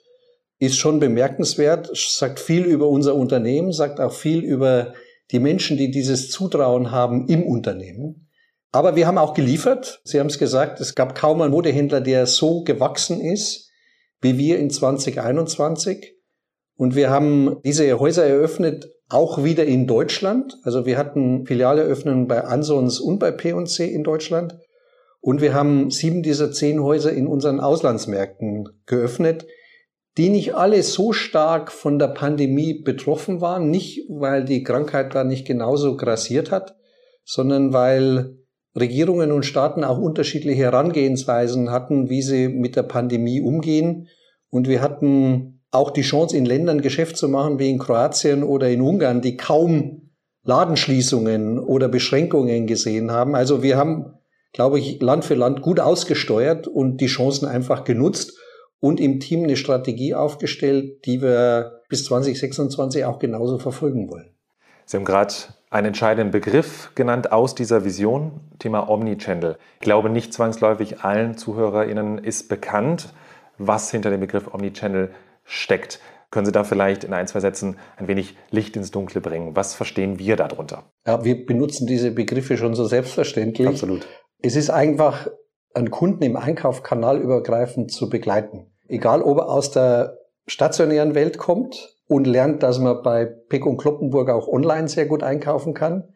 ist 0.59 0.77
schon 0.77 0.99
bemerkenswert, 0.99 1.89
sagt 1.95 2.39
viel 2.39 2.63
über 2.65 2.87
unser 2.87 3.15
Unternehmen, 3.15 3.71
sagt 3.71 3.99
auch 3.99 4.13
viel 4.13 4.43
über 4.43 4.93
die 5.31 5.39
Menschen, 5.39 5.77
die 5.77 5.91
dieses 5.91 6.29
Zutrauen 6.29 6.91
haben 6.91 7.27
im 7.27 7.43
Unternehmen. 7.43 8.29
Aber 8.71 8.95
wir 8.95 9.07
haben 9.07 9.17
auch 9.17 9.33
geliefert. 9.33 10.01
Sie 10.03 10.19
haben 10.19 10.27
es 10.27 10.37
gesagt, 10.37 10.79
es 10.79 10.95
gab 10.95 11.15
kaum 11.15 11.41
einen 11.41 11.51
Modehändler, 11.51 12.01
der 12.01 12.25
so 12.27 12.63
gewachsen 12.63 13.21
ist 13.21 13.65
wie 14.21 14.37
wir 14.37 14.59
in 14.59 14.69
2021. 14.69 16.15
Und 16.75 16.95
wir 16.95 17.09
haben 17.09 17.57
diese 17.63 17.99
Häuser 17.99 18.25
eröffnet, 18.25 18.91
auch 19.07 19.43
wieder 19.43 19.65
in 19.65 19.87
Deutschland. 19.87 20.57
Also 20.63 20.85
wir 20.85 20.97
hatten 20.97 21.45
Filiale 21.45 21.83
eröffnen 21.83 22.27
bei 22.27 22.43
Ansons 22.43 22.99
und 22.99 23.19
bei 23.19 23.31
P&C 23.31 23.85
in 23.85 24.03
Deutschland. 24.03 24.57
Und 25.21 25.41
wir 25.41 25.53
haben 25.53 25.91
sieben 25.91 26.23
dieser 26.23 26.51
zehn 26.51 26.81
Häuser 26.81 27.13
in 27.13 27.27
unseren 27.27 27.59
Auslandsmärkten 27.59 28.67
geöffnet 28.85 29.45
die 30.17 30.29
nicht 30.29 30.55
alle 30.55 30.81
so 30.81 31.11
stark 31.11 31.71
von 31.71 31.99
der 31.99 32.07
Pandemie 32.07 32.73
betroffen 32.73 33.41
waren, 33.41 33.69
nicht 33.69 34.05
weil 34.07 34.45
die 34.45 34.63
Krankheit 34.63 35.13
da 35.13 35.23
nicht 35.23 35.45
genauso 35.45 35.97
grassiert 35.97 36.51
hat, 36.51 36.75
sondern 37.25 37.73
weil 37.73 38.37
Regierungen 38.77 39.31
und 39.31 39.45
Staaten 39.45 39.83
auch 39.83 39.97
unterschiedliche 39.97 40.63
Herangehensweisen 40.63 41.71
hatten, 41.71 42.09
wie 42.09 42.21
sie 42.21 42.47
mit 42.47 42.75
der 42.75 42.83
Pandemie 42.83 43.41
umgehen. 43.41 44.07
Und 44.49 44.67
wir 44.67 44.81
hatten 44.81 45.61
auch 45.71 45.91
die 45.91 46.01
Chance, 46.01 46.37
in 46.37 46.45
Ländern 46.45 46.81
Geschäft 46.81 47.17
zu 47.17 47.27
machen, 47.27 47.59
wie 47.59 47.69
in 47.69 47.79
Kroatien 47.79 48.43
oder 48.43 48.69
in 48.69 48.81
Ungarn, 48.81 49.21
die 49.21 49.35
kaum 49.35 50.11
Ladenschließungen 50.43 51.59
oder 51.59 51.89
Beschränkungen 51.89 52.67
gesehen 52.67 53.11
haben. 53.11 53.35
Also 53.35 53.63
wir 53.63 53.77
haben, 53.77 54.13
glaube 54.53 54.79
ich, 54.79 55.01
Land 55.01 55.25
für 55.25 55.35
Land 55.35 55.61
gut 55.61 55.79
ausgesteuert 55.79 56.67
und 56.67 57.01
die 57.01 57.07
Chancen 57.07 57.47
einfach 57.47 57.83
genutzt 57.83 58.37
und 58.85 58.99
im 58.99 59.19
Team 59.19 59.45
eine 59.45 59.57
Strategie 59.57 60.13
aufgestellt, 60.13 61.07
die 61.07 61.19
wir 61.19 61.81
bis 61.89 62.05
2026 62.05 63.03
auch 63.05 63.17
genauso 63.17 63.57
verfolgen 63.57 64.11
wollen. 64.11 64.29
Sie 64.85 64.95
haben 64.95 65.05
gerade 65.05 65.33
einen 65.71 65.87
entscheidenden 65.87 66.29
Begriff 66.29 66.91
genannt 66.93 67.31
aus 67.31 67.55
dieser 67.55 67.83
Vision, 67.83 68.41
Thema 68.59 68.87
Omnichannel. 68.87 69.57
Ich 69.73 69.79
glaube, 69.79 70.11
nicht 70.11 70.35
zwangsläufig 70.35 70.99
allen 70.99 71.35
ZuhörerInnen 71.35 72.19
ist 72.19 72.47
bekannt, 72.47 73.11
was 73.57 73.89
hinter 73.89 74.11
dem 74.11 74.19
Begriff 74.19 74.53
Omnichannel 74.53 75.09
steckt. 75.43 75.99
Können 76.29 76.45
Sie 76.45 76.51
da 76.51 76.63
vielleicht 76.63 77.03
in 77.03 77.13
ein, 77.13 77.25
zwei 77.25 77.39
Sätzen 77.39 77.77
ein 77.97 78.07
wenig 78.07 78.37
Licht 78.51 78.75
ins 78.75 78.91
Dunkle 78.91 79.19
bringen? 79.19 79.55
Was 79.55 79.73
verstehen 79.73 80.19
wir 80.19 80.35
darunter? 80.35 80.83
Ja, 81.07 81.25
wir 81.25 81.43
benutzen 81.43 81.87
diese 81.87 82.11
Begriffe 82.11 82.55
schon 82.55 82.75
so 82.75 82.85
selbstverständlich. 82.85 83.67
Absolut. 83.67 84.07
Es 84.43 84.55
ist 84.55 84.69
einfach 84.69 85.27
einen 85.73 85.89
Kunden 85.89 86.21
im 86.21 86.37
Einkauf 86.37 86.83
kanalübergreifend 86.83 87.91
zu 87.91 88.09
begleiten. 88.11 88.67
Egal, 88.87 89.21
ob 89.21 89.39
er 89.39 89.49
aus 89.49 89.71
der 89.71 90.19
stationären 90.47 91.15
Welt 91.15 91.37
kommt 91.37 91.95
und 92.07 92.27
lernt, 92.27 92.63
dass 92.63 92.79
man 92.79 93.01
bei 93.03 93.25
Peck 93.25 93.65
und 93.65 93.77
Kloppenburg 93.77 94.29
auch 94.29 94.47
online 94.47 94.87
sehr 94.87 95.05
gut 95.05 95.23
einkaufen 95.23 95.73
kann. 95.73 96.09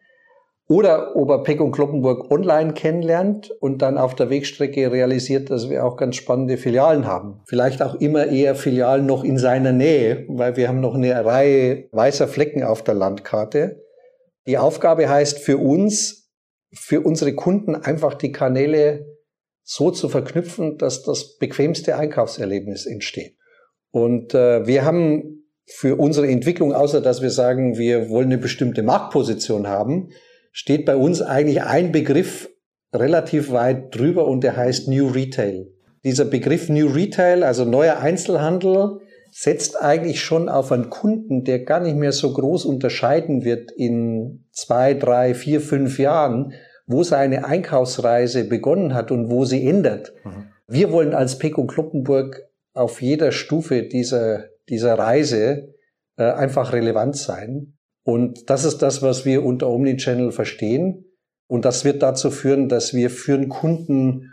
Oder 0.68 1.16
ob 1.16 1.30
er 1.30 1.42
Peck 1.42 1.60
und 1.60 1.72
Kloppenburg 1.72 2.30
online 2.30 2.74
kennenlernt 2.74 3.50
und 3.60 3.82
dann 3.82 3.98
auf 3.98 4.14
der 4.14 4.30
Wegstrecke 4.30 4.92
realisiert, 4.92 5.50
dass 5.50 5.68
wir 5.68 5.84
auch 5.84 5.96
ganz 5.96 6.14
spannende 6.14 6.58
Filialen 6.58 7.08
haben. 7.08 7.40
Vielleicht 7.46 7.82
auch 7.82 7.96
immer 7.96 8.28
eher 8.28 8.54
Filialen 8.54 9.04
noch 9.04 9.24
in 9.24 9.36
seiner 9.36 9.72
Nähe, 9.72 10.26
weil 10.28 10.56
wir 10.56 10.68
haben 10.68 10.78
noch 10.78 10.94
eine 10.94 11.24
Reihe 11.24 11.88
weißer 11.90 12.28
Flecken 12.28 12.62
auf 12.62 12.84
der 12.84 12.94
Landkarte. 12.94 13.82
Die 14.46 14.58
Aufgabe 14.58 15.08
heißt 15.08 15.40
für 15.40 15.58
uns, 15.58 16.30
für 16.72 17.00
unsere 17.00 17.34
Kunden 17.34 17.74
einfach 17.74 18.14
die 18.14 18.30
Kanäle 18.30 19.06
so 19.72 19.92
zu 19.92 20.08
verknüpfen, 20.08 20.78
dass 20.78 21.04
das 21.04 21.36
bequemste 21.36 21.96
Einkaufserlebnis 21.96 22.86
entsteht. 22.86 23.36
Und 23.92 24.34
äh, 24.34 24.66
wir 24.66 24.84
haben 24.84 25.44
für 25.64 25.94
unsere 25.94 26.26
Entwicklung, 26.26 26.74
außer 26.74 27.00
dass 27.00 27.22
wir 27.22 27.30
sagen, 27.30 27.78
wir 27.78 28.10
wollen 28.10 28.26
eine 28.26 28.38
bestimmte 28.38 28.82
Marktposition 28.82 29.68
haben, 29.68 30.08
steht 30.50 30.86
bei 30.86 30.96
uns 30.96 31.22
eigentlich 31.22 31.62
ein 31.62 31.92
Begriff 31.92 32.50
relativ 32.92 33.52
weit 33.52 33.94
drüber 33.94 34.26
und 34.26 34.42
der 34.42 34.56
heißt 34.56 34.88
New 34.88 35.06
Retail. 35.06 35.68
Dieser 36.02 36.24
Begriff 36.24 36.68
New 36.68 36.88
Retail, 36.88 37.44
also 37.44 37.64
neuer 37.64 37.98
Einzelhandel, 37.98 38.98
setzt 39.30 39.80
eigentlich 39.80 40.20
schon 40.20 40.48
auf 40.48 40.72
einen 40.72 40.90
Kunden, 40.90 41.44
der 41.44 41.60
gar 41.60 41.78
nicht 41.78 41.94
mehr 41.94 42.10
so 42.10 42.32
groß 42.32 42.64
unterscheiden 42.64 43.44
wird 43.44 43.70
in 43.70 44.46
zwei, 44.50 44.94
drei, 44.94 45.34
vier, 45.34 45.60
fünf 45.60 46.00
Jahren, 46.00 46.54
wo 46.90 47.04
seine 47.04 47.44
Einkaufsreise 47.44 48.44
begonnen 48.44 48.94
hat 48.94 49.12
und 49.12 49.30
wo 49.30 49.44
sie 49.44 49.64
ändert. 49.64 50.12
Mhm. 50.24 50.48
Wir 50.66 50.90
wollen 50.90 51.14
als 51.14 51.38
Peko 51.38 51.64
Kloppenburg 51.66 52.42
auf 52.74 53.00
jeder 53.00 53.30
Stufe 53.30 53.84
dieser, 53.84 54.46
dieser 54.68 54.98
Reise 54.98 55.74
äh, 56.16 56.24
einfach 56.24 56.72
relevant 56.72 57.16
sein. 57.16 57.74
Und 58.02 58.50
das 58.50 58.64
ist 58.64 58.78
das, 58.78 59.02
was 59.02 59.24
wir 59.24 59.44
unter 59.44 59.68
Omnichannel 59.68 60.32
verstehen. 60.32 61.04
Und 61.46 61.64
das 61.64 61.84
wird 61.84 62.02
dazu 62.02 62.30
führen, 62.30 62.68
dass 62.68 62.92
wir 62.92 63.10
für 63.10 63.38
den 63.38 63.48
Kunden, 63.48 64.32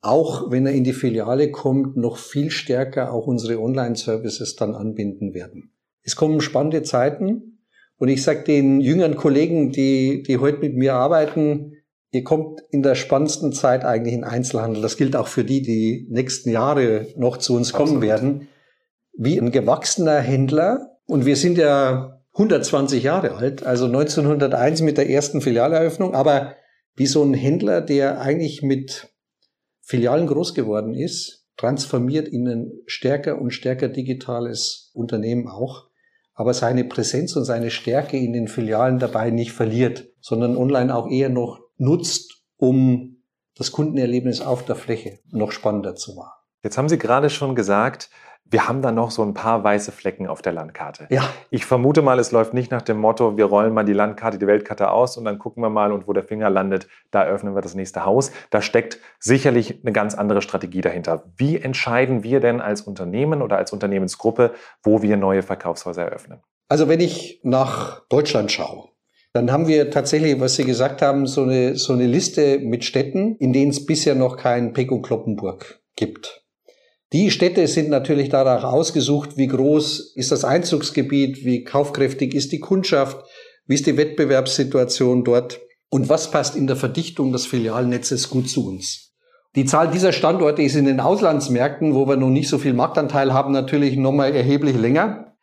auch 0.00 0.50
wenn 0.50 0.66
er 0.66 0.72
in 0.72 0.84
die 0.84 0.92
Filiale 0.92 1.52
kommt, 1.52 1.96
noch 1.96 2.16
viel 2.16 2.50
stärker 2.50 3.12
auch 3.12 3.28
unsere 3.28 3.60
Online-Services 3.60 4.56
dann 4.56 4.74
anbinden 4.74 5.34
werden. 5.34 5.72
Es 6.02 6.16
kommen 6.16 6.40
spannende 6.40 6.82
Zeiten. 6.82 7.60
Und 7.96 8.08
ich 8.08 8.24
sage 8.24 8.42
den 8.42 8.80
jüngeren 8.80 9.14
Kollegen, 9.14 9.70
die, 9.70 10.24
die 10.24 10.38
heute 10.38 10.58
mit 10.58 10.74
mir 10.74 10.94
arbeiten, 10.94 11.76
ihr 12.12 12.22
kommt 12.22 12.60
in 12.70 12.82
der 12.82 12.94
spannendsten 12.94 13.52
Zeit 13.52 13.84
eigentlich 13.84 14.14
in 14.14 14.22
Einzelhandel. 14.22 14.82
Das 14.82 14.96
gilt 14.96 15.16
auch 15.16 15.28
für 15.28 15.44
die, 15.44 15.62
die 15.62 16.06
nächsten 16.10 16.50
Jahre 16.50 17.08
noch 17.16 17.38
zu 17.38 17.56
uns 17.56 17.72
kommen 17.72 17.96
Absolut. 17.96 18.02
werden. 18.02 18.48
Wie 19.14 19.40
ein 19.40 19.50
gewachsener 19.50 20.20
Händler. 20.20 20.98
Und 21.06 21.26
wir 21.26 21.36
sind 21.36 21.58
ja 21.58 22.20
120 22.34 23.02
Jahre 23.02 23.34
alt, 23.34 23.64
also 23.64 23.86
1901 23.86 24.82
mit 24.82 24.96
der 24.96 25.10
ersten 25.10 25.40
Filialeröffnung, 25.40 26.14
aber 26.14 26.54
wie 26.94 27.06
so 27.06 27.22
ein 27.22 27.34
Händler, 27.34 27.80
der 27.80 28.20
eigentlich 28.20 28.62
mit 28.62 29.08
Filialen 29.80 30.26
groß 30.26 30.54
geworden 30.54 30.94
ist, 30.94 31.46
transformiert 31.56 32.28
in 32.28 32.48
ein 32.48 32.72
stärker 32.86 33.38
und 33.40 33.50
stärker 33.50 33.88
digitales 33.88 34.90
Unternehmen 34.94 35.46
auch, 35.46 35.88
aber 36.34 36.54
seine 36.54 36.84
Präsenz 36.84 37.36
und 37.36 37.44
seine 37.44 37.70
Stärke 37.70 38.16
in 38.16 38.32
den 38.32 38.48
Filialen 38.48 38.98
dabei 38.98 39.30
nicht 39.30 39.52
verliert, 39.52 40.08
sondern 40.20 40.56
online 40.56 40.94
auch 40.94 41.10
eher 41.10 41.28
noch 41.28 41.60
nutzt, 41.82 42.42
um 42.56 43.22
das 43.56 43.72
Kundenerlebnis 43.72 44.40
auf 44.40 44.64
der 44.64 44.76
Fläche 44.76 45.18
noch 45.30 45.52
spannender 45.52 45.94
zu 45.94 46.14
machen. 46.14 46.32
Jetzt 46.62 46.78
haben 46.78 46.88
Sie 46.88 46.96
gerade 46.96 47.28
schon 47.28 47.54
gesagt, 47.54 48.08
wir 48.44 48.68
haben 48.68 48.82
da 48.82 48.92
noch 48.92 49.10
so 49.10 49.22
ein 49.22 49.34
paar 49.34 49.64
weiße 49.64 49.92
Flecken 49.92 50.26
auf 50.26 50.42
der 50.42 50.52
Landkarte. 50.52 51.06
Ja. 51.10 51.22
Ich 51.50 51.64
vermute 51.64 52.02
mal, 52.02 52.18
es 52.18 52.32
läuft 52.32 52.54
nicht 52.54 52.70
nach 52.70 52.82
dem 52.82 52.98
Motto, 52.98 53.36
wir 53.36 53.46
rollen 53.46 53.72
mal 53.72 53.84
die 53.84 53.94
Landkarte, 53.94 54.38
die 54.38 54.46
Weltkarte 54.46 54.90
aus 54.90 55.16
und 55.16 55.24
dann 55.24 55.38
gucken 55.38 55.62
wir 55.62 55.70
mal 55.70 55.90
und 55.90 56.06
wo 56.06 56.12
der 56.12 56.22
Finger 56.22 56.50
landet, 56.50 56.86
da 57.10 57.24
öffnen 57.24 57.54
wir 57.54 57.62
das 57.62 57.74
nächste 57.74 58.04
Haus. 58.04 58.30
Da 58.50 58.60
steckt 58.60 58.98
sicherlich 59.18 59.80
eine 59.82 59.92
ganz 59.92 60.14
andere 60.14 60.42
Strategie 60.42 60.82
dahinter. 60.82 61.24
Wie 61.36 61.58
entscheiden 61.58 62.22
wir 62.22 62.40
denn 62.40 62.60
als 62.60 62.82
Unternehmen 62.82 63.42
oder 63.42 63.56
als 63.56 63.72
Unternehmensgruppe, 63.72 64.52
wo 64.82 65.02
wir 65.02 65.16
neue 65.16 65.42
Verkaufshäuser 65.42 66.04
eröffnen? 66.04 66.42
Also 66.68 66.88
wenn 66.88 67.00
ich 67.00 67.40
nach 67.42 68.06
Deutschland 68.08 68.52
schaue, 68.52 68.91
dann 69.32 69.50
haben 69.50 69.66
wir 69.66 69.90
tatsächlich, 69.90 70.38
was 70.40 70.56
Sie 70.56 70.64
gesagt 70.64 71.00
haben, 71.00 71.26
so 71.26 71.42
eine, 71.42 71.76
so 71.76 71.94
eine 71.94 72.06
Liste 72.06 72.58
mit 72.58 72.84
Städten, 72.84 73.36
in 73.36 73.52
denen 73.52 73.70
es 73.70 73.86
bisher 73.86 74.14
noch 74.14 74.36
kein 74.36 74.72
Peko 74.72 75.00
Kloppenburg 75.00 75.80
gibt. 75.96 76.42
Die 77.12 77.30
Städte 77.30 77.66
sind 77.66 77.90
natürlich 77.90 78.28
danach 78.28 78.64
ausgesucht, 78.64 79.36
wie 79.36 79.46
groß 79.46 80.14
ist 80.16 80.32
das 80.32 80.44
Einzugsgebiet, 80.44 81.44
wie 81.44 81.64
kaufkräftig 81.64 82.34
ist 82.34 82.52
die 82.52 82.60
Kundschaft, 82.60 83.24
wie 83.66 83.74
ist 83.74 83.86
die 83.86 83.96
Wettbewerbssituation 83.96 85.24
dort 85.24 85.60
und 85.90 86.08
was 86.08 86.30
passt 86.30 86.56
in 86.56 86.66
der 86.66 86.76
Verdichtung 86.76 87.32
des 87.32 87.46
Filialnetzes 87.46 88.30
gut 88.30 88.48
zu 88.48 88.66
uns. 88.66 89.12
Die 89.54 89.66
Zahl 89.66 89.90
dieser 89.90 90.12
Standorte 90.12 90.62
ist 90.62 90.74
in 90.74 90.86
den 90.86 91.00
Auslandsmärkten, 91.00 91.94
wo 91.94 92.08
wir 92.08 92.16
noch 92.16 92.30
nicht 92.30 92.48
so 92.48 92.56
viel 92.56 92.72
Marktanteil 92.72 93.34
haben, 93.34 93.52
natürlich 93.52 93.96
nochmal 93.96 94.34
erheblich 94.34 94.76
länger. 94.76 95.36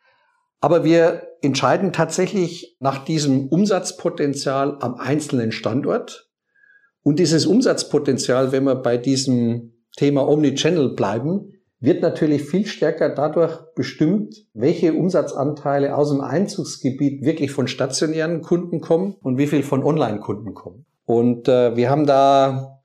Aber 0.60 0.84
wir 0.84 1.29
entscheiden 1.42 1.94
tatsächlich 1.94 2.78
nach 2.80 3.04
diesem 3.04 3.48
Umsatzpotenzial 3.48 4.78
am 4.80 4.96
einzelnen 4.96 5.52
Standort. 5.52 6.30
Und 7.02 7.20
dieses 7.20 7.46
Umsatzpotenzial, 7.46 8.52
wenn 8.52 8.64
wir 8.66 8.76
bei 8.76 8.98
diesem 8.98 9.74
Thema 9.96 10.28
Omnichannel 10.28 10.90
bleiben, 10.90 11.54
wird 11.80 12.02
natürlich 12.02 12.44
viel 12.44 12.66
stärker 12.66 13.10
dadurch 13.10 13.58
bestimmt, 13.74 14.36
welche 14.54 14.94
Umsatzanteile 14.94 15.96
aus 15.96 16.10
dem 16.10 16.22
Einzugsgebiet 16.22 17.24
wirklich 17.24 17.52
von 17.52 17.68
stationären 17.68 18.42
Kunden 18.42 18.82
kommen 18.82 19.16
und 19.22 19.38
wie 19.38 19.48
viel 19.48 19.64
von 19.64 19.84
Online-Kunden 19.84 20.54
kommen. 20.54 20.86
Und 21.06 21.48
äh, 21.48 21.76
wir 21.76 21.90
haben 21.90 22.06
da 22.06 22.80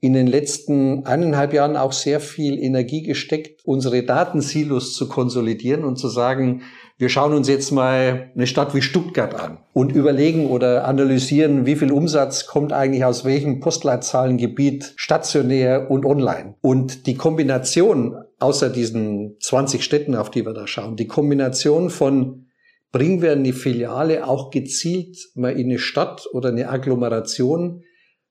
in 0.00 0.14
den 0.14 0.26
letzten 0.26 1.06
eineinhalb 1.06 1.52
Jahren 1.52 1.76
auch 1.76 1.92
sehr 1.92 2.20
viel 2.20 2.58
Energie 2.58 3.02
gesteckt, 3.02 3.64
unsere 3.64 4.02
Datensilos 4.02 4.94
zu 4.94 5.08
konsolidieren 5.08 5.84
und 5.84 5.96
zu 5.96 6.08
sagen, 6.08 6.62
wir 7.00 7.08
schauen 7.08 7.32
uns 7.32 7.48
jetzt 7.48 7.70
mal 7.70 8.30
eine 8.34 8.46
Stadt 8.46 8.74
wie 8.74 8.82
Stuttgart 8.82 9.34
an 9.34 9.56
und 9.72 9.90
überlegen 9.90 10.48
oder 10.48 10.84
analysieren, 10.84 11.64
wie 11.64 11.76
viel 11.76 11.92
Umsatz 11.92 12.44
kommt 12.44 12.74
eigentlich 12.74 13.06
aus 13.06 13.24
welchem 13.24 13.60
Postleitzahlengebiet 13.60 14.92
stationär 14.96 15.90
und 15.90 16.04
online. 16.04 16.56
Und 16.60 17.06
die 17.06 17.14
Kombination, 17.14 18.16
außer 18.38 18.68
diesen 18.68 19.36
20 19.40 19.82
Städten, 19.82 20.14
auf 20.14 20.30
die 20.30 20.44
wir 20.44 20.52
da 20.52 20.66
schauen, 20.66 20.96
die 20.96 21.06
Kombination 21.06 21.88
von 21.88 22.48
bringen 22.92 23.22
wir 23.22 23.32
eine 23.32 23.54
Filiale 23.54 24.26
auch 24.28 24.50
gezielt 24.50 25.16
mal 25.34 25.58
in 25.58 25.70
eine 25.70 25.78
Stadt 25.78 26.26
oder 26.34 26.50
eine 26.50 26.68
Agglomeration, 26.68 27.82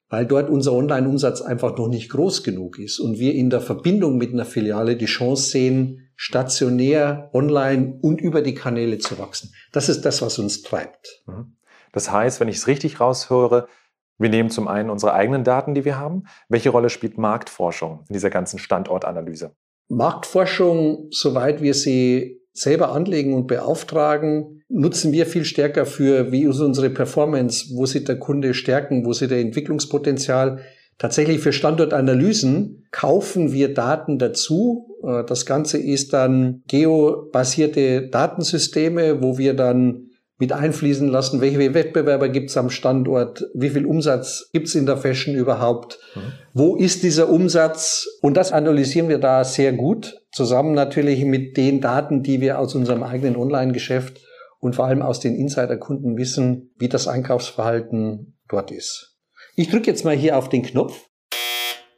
weil 0.09 0.27
dort 0.27 0.47
unser 0.47 0.73
Online-Umsatz 0.73 1.41
einfach 1.41 1.75
noch 1.75 1.87
nicht 1.87 2.11
groß 2.11 2.43
genug 2.43 2.77
ist 2.77 2.99
und 2.99 3.17
wir 3.17 3.33
in 3.33 3.49
der 3.49 3.61
Verbindung 3.61 4.19
mit 4.19 4.31
einer 4.31 4.45
Filiale 4.45 4.95
die 4.95 5.05
Chance 5.05 5.49
sehen, 5.49 6.08
stationär, 6.21 7.29
online 7.31 7.97
und 8.01 8.19
über 8.19 8.41
die 8.41 8.53
Kanäle 8.53 8.97
zu 8.97 9.17
wachsen. 9.19 9.53
Das 9.71 9.87
ist 9.87 10.01
das, 10.01 10.21
was 10.21 10.37
uns 10.37 10.63
treibt. 10.63 11.23
Mhm. 11.25 11.55
Das 11.93 12.11
heißt, 12.11 12.41
wenn 12.41 12.49
ich 12.49 12.57
es 12.57 12.67
richtig 12.67 12.99
raushöre, 12.99 13.69
wir 14.17 14.29
nehmen 14.29 14.49
zum 14.49 14.67
einen 14.67 14.89
unsere 14.89 15.13
eigenen 15.13 15.45
Daten, 15.45 15.75
die 15.75 15.85
wir 15.85 15.97
haben. 15.97 16.25
Welche 16.49 16.71
Rolle 16.71 16.89
spielt 16.89 17.17
Marktforschung 17.17 18.03
in 18.09 18.13
dieser 18.13 18.29
ganzen 18.29 18.59
Standortanalyse? 18.59 19.55
Marktforschung, 19.87 21.07
soweit 21.09 21.61
wir 21.61 21.73
sie 21.73 22.41
selber 22.51 22.91
anlegen 22.91 23.33
und 23.33 23.47
beauftragen, 23.47 24.61
nutzen 24.67 25.13
wir 25.13 25.25
viel 25.25 25.45
stärker 25.45 25.85
für, 25.85 26.33
wie 26.33 26.43
ist 26.43 26.59
unsere 26.59 26.89
Performance, 26.89 27.73
wo 27.77 27.85
sieht 27.85 28.09
der 28.09 28.19
Kunde 28.19 28.53
Stärken, 28.53 29.05
wo 29.05 29.13
sieht 29.13 29.31
der 29.31 29.39
Entwicklungspotenzial. 29.39 30.59
Tatsächlich 30.99 31.39
für 31.39 31.53
Standortanalysen 31.53 32.85
kaufen 32.91 33.51
wir 33.51 33.73
Daten 33.73 34.19
dazu 34.19 34.89
äh, 35.03 35.23
das 35.23 35.45
Ganze 35.45 35.77
ist 35.77 36.13
dann 36.13 36.63
geobasierte 36.67 38.07
Datensysteme, 38.07 39.21
wo 39.21 39.37
wir 39.37 39.53
dann 39.53 40.05
mit 40.41 40.53
einfließen 40.53 41.09
lassen, 41.09 41.41
welche 41.41 41.73
Wettbewerber 41.73 42.29
gibt 42.29 42.49
es 42.49 42.55
am 42.55 42.69
Standort, 42.69 43.45
wie 43.53 43.69
viel 43.69 43.85
Umsatz 43.85 44.49
gibt 44.53 44.67
es 44.67 44.75
in 44.75 44.85
der 44.85 44.95
Fashion 44.95 45.35
überhaupt, 45.35 45.99
mhm. 46.15 46.19
wo 46.53 46.75
ist 46.77 47.03
dieser 47.03 47.27
Umsatz 47.27 48.07
und 48.21 48.37
das 48.37 48.53
analysieren 48.53 49.09
wir 49.09 49.17
da 49.17 49.43
sehr 49.43 49.73
gut, 49.73 50.21
zusammen 50.31 50.73
natürlich 50.73 51.25
mit 51.25 51.57
den 51.57 51.81
Daten, 51.81 52.23
die 52.23 52.39
wir 52.39 52.57
aus 52.57 52.73
unserem 52.73 53.03
eigenen 53.03 53.35
Online-Geschäft 53.35 54.21
und 54.61 54.77
vor 54.77 54.85
allem 54.85 55.01
aus 55.01 55.19
den 55.19 55.35
Insider-Kunden 55.35 56.17
wissen, 56.17 56.71
wie 56.77 56.87
das 56.87 57.09
Einkaufsverhalten 57.09 58.37
dort 58.47 58.71
ist. 58.71 59.08
Ich 59.55 59.69
drücke 59.69 59.87
jetzt 59.87 60.05
mal 60.05 60.15
hier 60.15 60.37
auf 60.37 60.49
den 60.49 60.63
Knopf. 60.63 61.07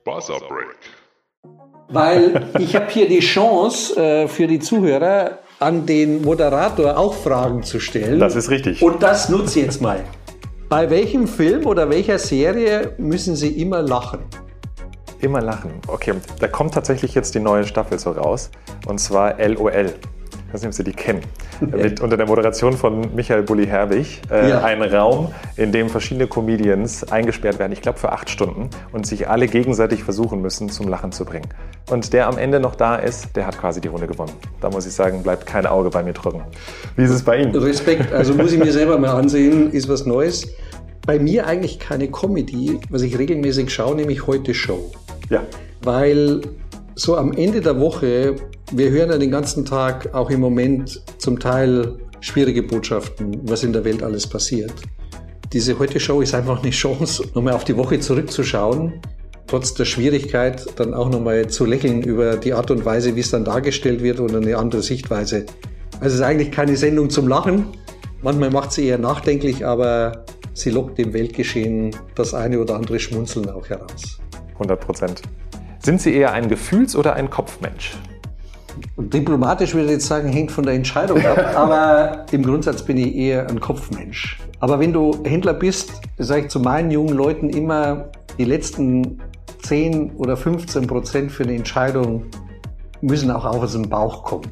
Buzzer 0.03 0.39
Break 0.39 0.77
weil 1.91 2.47
ich 2.59 2.75
habe 2.75 2.87
hier 2.89 3.07
die 3.07 3.19
Chance 3.19 3.95
äh, 4.01 4.27
für 4.27 4.47
die 4.47 4.59
Zuhörer 4.59 5.39
an 5.59 5.85
den 5.85 6.21
Moderator 6.23 6.97
auch 6.97 7.13
Fragen 7.13 7.63
zu 7.63 7.79
stellen. 7.79 8.19
Das 8.19 8.35
ist 8.35 8.49
richtig. 8.49 8.81
Und 8.81 9.03
das 9.03 9.29
nutze 9.29 9.59
ich 9.59 9.65
jetzt 9.65 9.81
mal. 9.81 10.03
Bei 10.69 10.89
welchem 10.89 11.27
Film 11.27 11.65
oder 11.65 11.89
welcher 11.89 12.17
Serie 12.17 12.93
müssen 12.97 13.35
Sie 13.35 13.49
immer 13.61 13.81
lachen? 13.81 14.21
Immer 15.19 15.41
lachen. 15.41 15.73
Okay, 15.87 16.13
da 16.39 16.47
kommt 16.47 16.73
tatsächlich 16.73 17.13
jetzt 17.13 17.35
die 17.35 17.39
neue 17.39 17.65
Staffel 17.65 17.99
so 17.99 18.11
raus. 18.11 18.49
Und 18.87 18.99
zwar 18.99 19.37
LOL. 19.37 19.93
Ich 20.51 20.55
weiß 20.55 20.63
nicht, 20.63 20.67
ob 20.67 20.73
Sie 20.73 20.83
die 20.83 20.91
kennen. 20.91 21.21
Mit, 21.61 22.01
unter 22.01 22.17
der 22.17 22.27
Moderation 22.27 22.73
von 22.73 23.15
Michael 23.15 23.43
Bulli-Herbig. 23.43 24.21
Äh, 24.29 24.49
ja. 24.49 24.61
Ein 24.61 24.81
Raum, 24.81 25.33
in 25.55 25.71
dem 25.71 25.87
verschiedene 25.87 26.27
Comedians 26.27 27.09
eingesperrt 27.09 27.57
werden, 27.57 27.71
ich 27.71 27.81
glaube 27.81 27.99
für 27.99 28.11
acht 28.11 28.29
Stunden, 28.29 28.69
und 28.91 29.07
sich 29.07 29.29
alle 29.29 29.47
gegenseitig 29.47 30.03
versuchen 30.03 30.41
müssen, 30.41 30.67
zum 30.67 30.89
Lachen 30.89 31.13
zu 31.13 31.23
bringen. 31.23 31.47
Und 31.89 32.11
der 32.11 32.27
am 32.27 32.37
Ende 32.37 32.59
noch 32.59 32.75
da 32.75 32.97
ist, 32.97 33.33
der 33.37 33.47
hat 33.47 33.57
quasi 33.57 33.79
die 33.79 33.87
Runde 33.87 34.07
gewonnen. 34.07 34.33
Da 34.59 34.69
muss 34.69 34.85
ich 34.85 34.91
sagen, 34.91 35.23
bleibt 35.23 35.45
kein 35.45 35.65
Auge 35.65 35.89
bei 35.89 36.03
mir 36.03 36.11
drücken. 36.11 36.41
Wie 36.97 37.03
ist 37.03 37.11
es 37.11 37.23
bei 37.23 37.37
Ihnen? 37.37 37.55
Respekt, 37.55 38.11
also 38.11 38.33
muss 38.33 38.51
ich 38.51 38.59
mir 38.59 38.73
selber 38.73 38.97
mal 38.97 39.11
ansehen, 39.11 39.71
ist 39.71 39.87
was 39.87 40.05
Neues. 40.05 40.49
Bei 41.05 41.17
mir 41.17 41.47
eigentlich 41.47 41.79
keine 41.79 42.09
Comedy, 42.09 42.77
was 42.89 43.03
ich 43.03 43.17
regelmäßig 43.17 43.73
schaue, 43.73 43.95
nämlich 43.95 44.27
heute 44.27 44.53
Show. 44.53 44.91
Ja. 45.29 45.43
Weil 45.81 46.41
so 46.95 47.15
am 47.15 47.31
Ende 47.31 47.61
der 47.61 47.79
Woche 47.79 48.35
wir 48.71 48.89
hören 48.89 49.09
ja 49.09 49.17
den 49.17 49.31
ganzen 49.31 49.65
Tag 49.65 50.13
auch 50.13 50.29
im 50.29 50.39
Moment 50.39 51.01
zum 51.17 51.39
Teil 51.39 51.97
schwierige 52.19 52.63
Botschaften, 52.63 53.41
was 53.43 53.63
in 53.63 53.73
der 53.73 53.83
Welt 53.83 54.03
alles 54.03 54.27
passiert. 54.27 54.73
Diese 55.53 55.77
Heute-Show 55.77 56.21
ist 56.21 56.33
einfach 56.33 56.61
eine 56.61 56.71
Chance, 56.71 57.23
nochmal 57.33 57.53
auf 57.53 57.65
die 57.65 57.75
Woche 57.75 57.99
zurückzuschauen 57.99 59.01
trotz 59.51 59.73
der 59.73 59.83
Schwierigkeit 59.83 60.65
dann 60.79 60.93
auch 60.93 61.09
nochmal 61.09 61.47
zu 61.47 61.65
lächeln 61.65 62.03
über 62.03 62.37
die 62.37 62.53
Art 62.53 62.71
und 62.71 62.85
Weise, 62.85 63.17
wie 63.17 63.19
es 63.19 63.31
dann 63.31 63.43
dargestellt 63.43 64.01
wird 64.01 64.21
oder 64.21 64.37
eine 64.37 64.55
andere 64.55 64.81
Sichtweise. 64.81 65.45
Also 65.95 66.05
es 66.05 66.13
ist 66.13 66.21
eigentlich 66.21 66.51
keine 66.51 66.77
Sendung 66.77 67.09
zum 67.09 67.27
Lachen. 67.27 67.65
Manchmal 68.21 68.49
macht 68.49 68.71
sie 68.71 68.85
eher 68.85 68.97
nachdenklich, 68.97 69.65
aber 69.65 70.23
sie 70.53 70.69
lockt 70.69 70.97
dem 70.97 71.11
Weltgeschehen 71.11 71.93
das 72.15 72.33
eine 72.33 72.61
oder 72.61 72.75
andere 72.75 72.97
Schmunzeln 72.97 73.49
auch 73.49 73.67
heraus. 73.67 74.21
100 74.53 74.79
Prozent. 74.79 75.21
Sind 75.83 75.99
Sie 75.99 76.13
eher 76.13 76.31
ein 76.31 76.47
Gefühls- 76.47 76.95
oder 76.95 77.15
ein 77.15 77.29
Kopfmensch? 77.29 77.97
Diplomatisch 78.97 79.73
würde 79.73 79.87
ich 79.87 79.91
jetzt 79.93 80.07
sagen, 80.07 80.29
hängt 80.29 80.51
von 80.51 80.65
der 80.65 80.73
Entscheidung 80.73 81.23
ab, 81.25 81.51
aber 81.55 82.25
im 82.31 82.43
Grundsatz 82.43 82.83
bin 82.83 82.97
ich 82.97 83.15
eher 83.15 83.49
ein 83.49 83.59
Kopfmensch. 83.59 84.39
Aber 84.59 84.79
wenn 84.79 84.93
du 84.93 85.23
Händler 85.23 85.53
bist, 85.53 85.91
sage 86.17 86.41
ich 86.41 86.47
zu 86.49 86.59
meinen 86.59 86.91
jungen 86.91 87.15
Leuten 87.15 87.49
immer, 87.49 88.09
die 88.37 88.45
letzten 88.45 89.19
10 89.63 90.11
oder 90.11 90.37
15 90.37 90.87
Prozent 90.87 91.31
für 91.31 91.43
eine 91.43 91.55
Entscheidung 91.55 92.25
müssen 93.01 93.31
auch 93.31 93.45
aus 93.45 93.73
dem 93.73 93.89
Bauch 93.89 94.23
kommen. 94.23 94.49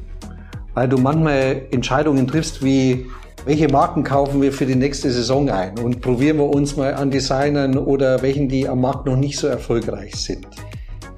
Weil 0.74 0.88
du 0.88 0.98
manchmal 0.98 1.62
Entscheidungen 1.70 2.26
triffst 2.26 2.64
wie, 2.64 3.06
welche 3.44 3.68
Marken 3.68 4.04
kaufen 4.04 4.42
wir 4.42 4.52
für 4.52 4.66
die 4.66 4.74
nächste 4.74 5.10
Saison 5.10 5.48
ein 5.48 5.78
und 5.78 6.00
probieren 6.00 6.38
wir 6.38 6.48
uns 6.48 6.76
mal 6.76 6.94
an 6.94 7.10
Designern 7.10 7.78
oder 7.78 8.22
welchen, 8.22 8.48
die 8.48 8.68
am 8.68 8.80
Markt 8.80 9.06
noch 9.06 9.16
nicht 9.16 9.38
so 9.38 9.46
erfolgreich 9.46 10.14
sind. 10.14 10.46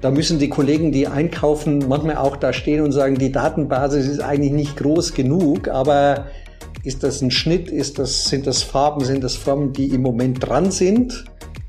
Da 0.03 0.11
müssen 0.11 0.37
die 0.37 0.49
Kollegen, 0.49 0.91
die 0.91 1.07
einkaufen, 1.07 1.85
manchmal 1.87 2.17
auch 2.17 2.35
da 2.35 2.51
stehen 2.51 2.81
und 2.81 2.91
sagen, 2.91 3.15
die 3.15 3.31
Datenbasis 3.31 4.05
ist 4.05 4.19
eigentlich 4.19 4.51
nicht 4.51 4.75
groß 4.75 5.13
genug, 5.13 5.69
aber 5.69 6.25
ist 6.83 7.03
das 7.03 7.21
ein 7.21 7.31
Schnitt, 7.31 7.69
ist 7.69 7.99
das, 7.99 8.25
sind 8.25 8.45
das 8.45 8.63
Farben, 8.63 9.05
sind 9.05 9.23
das 9.23 9.37
Formen, 9.37 9.71
die 9.71 9.85
im 9.93 10.01
Moment 10.01 10.45
dran 10.45 10.71
sind? 10.71 11.23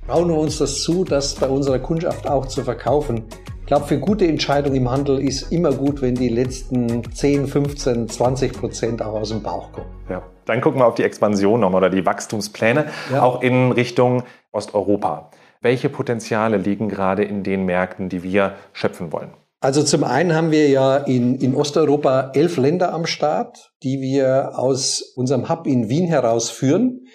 Trauen 0.08 0.30
wir 0.30 0.36
uns 0.36 0.58
das 0.58 0.82
zu, 0.82 1.04
das 1.04 1.36
bei 1.36 1.46
unserer 1.46 1.78
Kundschaft 1.78 2.26
auch 2.26 2.46
zu 2.46 2.64
verkaufen? 2.64 3.22
Ich 3.60 3.66
glaube, 3.66 3.86
für 3.86 4.00
gute 4.00 4.26
Entscheidungen 4.26 4.74
im 4.74 4.90
Handel 4.90 5.20
ist 5.20 5.52
immer 5.52 5.70
gut, 5.70 6.02
wenn 6.02 6.16
die 6.16 6.28
letzten 6.28 7.04
10, 7.08 7.46
15, 7.46 8.08
20 8.08 8.52
Prozent 8.52 9.00
auch 9.00 9.14
aus 9.14 9.28
dem 9.28 9.44
Bauch 9.44 9.70
kommen. 9.70 9.86
Ja. 10.10 10.24
Dann 10.44 10.60
gucken 10.60 10.80
wir 10.80 10.86
auf 10.86 10.96
die 10.96 11.04
Expansion 11.04 11.60
nochmal 11.60 11.82
oder 11.84 11.90
die 11.90 12.04
Wachstumspläne, 12.04 12.86
ja. 13.12 13.22
auch 13.22 13.42
in 13.42 13.70
Richtung 13.70 14.24
Osteuropa. 14.50 15.30
Welche 15.64 15.88
Potenziale 15.88 16.58
liegen 16.58 16.90
gerade 16.90 17.24
in 17.24 17.42
den 17.42 17.64
Märkten, 17.64 18.10
die 18.10 18.22
wir 18.22 18.56
schöpfen 18.74 19.12
wollen? 19.12 19.30
Also 19.60 19.82
zum 19.82 20.04
einen 20.04 20.34
haben 20.34 20.50
wir 20.50 20.68
ja 20.68 20.98
in, 20.98 21.36
in 21.36 21.54
Osteuropa 21.54 22.32
elf 22.34 22.58
Länder 22.58 22.92
am 22.92 23.06
Start, 23.06 23.72
die 23.82 24.02
wir 24.02 24.58
aus 24.58 25.00
unserem 25.16 25.48
Hub 25.48 25.66
in 25.66 25.88
Wien 25.88 26.06
heraus 26.06 26.50
führen. 26.50 27.06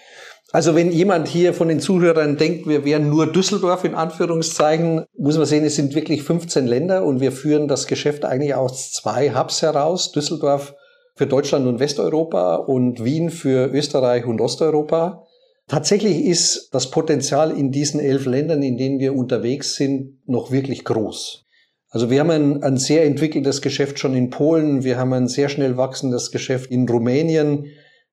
Also 0.52 0.74
wenn 0.74 0.92
jemand 0.92 1.28
hier 1.28 1.54
von 1.54 1.68
den 1.68 1.80
Zuhörern 1.80 2.38
denkt, 2.38 2.68
wir 2.68 2.86
wären 2.86 3.08
nur 3.08 3.32
Düsseldorf 3.32 3.84
in 3.84 3.94
Anführungszeichen, 3.94 5.06
muss 5.16 5.38
man 5.38 5.46
sehen, 5.46 5.64
es 5.64 5.76
sind 5.76 5.94
wirklich 5.94 6.24
15 6.24 6.66
Länder 6.66 7.06
und 7.06 7.20
wir 7.20 7.32
führen 7.32 7.68
das 7.68 7.86
Geschäft 7.86 8.26
eigentlich 8.26 8.56
aus 8.56 8.92
zwei 8.94 9.30
Hubs 9.36 9.62
heraus. 9.62 10.12
Düsseldorf 10.12 10.74
für 11.16 11.28
Deutschland 11.28 11.68
und 11.68 11.80
Westeuropa 11.80 12.56
und 12.56 13.04
Wien 13.04 13.30
für 13.30 13.68
Österreich 13.68 14.26
und 14.26 14.42
Osteuropa. 14.42 15.28
Tatsächlich 15.70 16.26
ist 16.26 16.70
das 16.74 16.90
Potenzial 16.90 17.52
in 17.52 17.72
diesen 17.72 18.00
elf 18.00 18.26
Ländern, 18.26 18.64
in 18.64 18.78
denen 18.78 19.00
wir 19.00 19.16
unterwegs 19.16 19.76
sind, 19.76 20.18
noch 20.28 20.52
wirklich 20.52 20.84
groß. 20.84 21.46
Also 21.92 22.10
wir 22.10 22.20
haben 22.20 22.32
ein, 22.32 22.64
ein 22.64 22.78
sehr 22.78 23.06
entwickeltes 23.06 23.62
Geschäft 23.62 24.00
schon 24.00 24.16
in 24.16 24.32
Polen, 24.32 24.84
wir 24.84 24.98
haben 24.98 25.14
ein 25.14 25.28
sehr 25.28 25.48
schnell 25.48 25.78
wachsendes 25.78 26.32
Geschäft 26.32 26.72
in 26.72 26.90
Rumänien, 26.90 27.68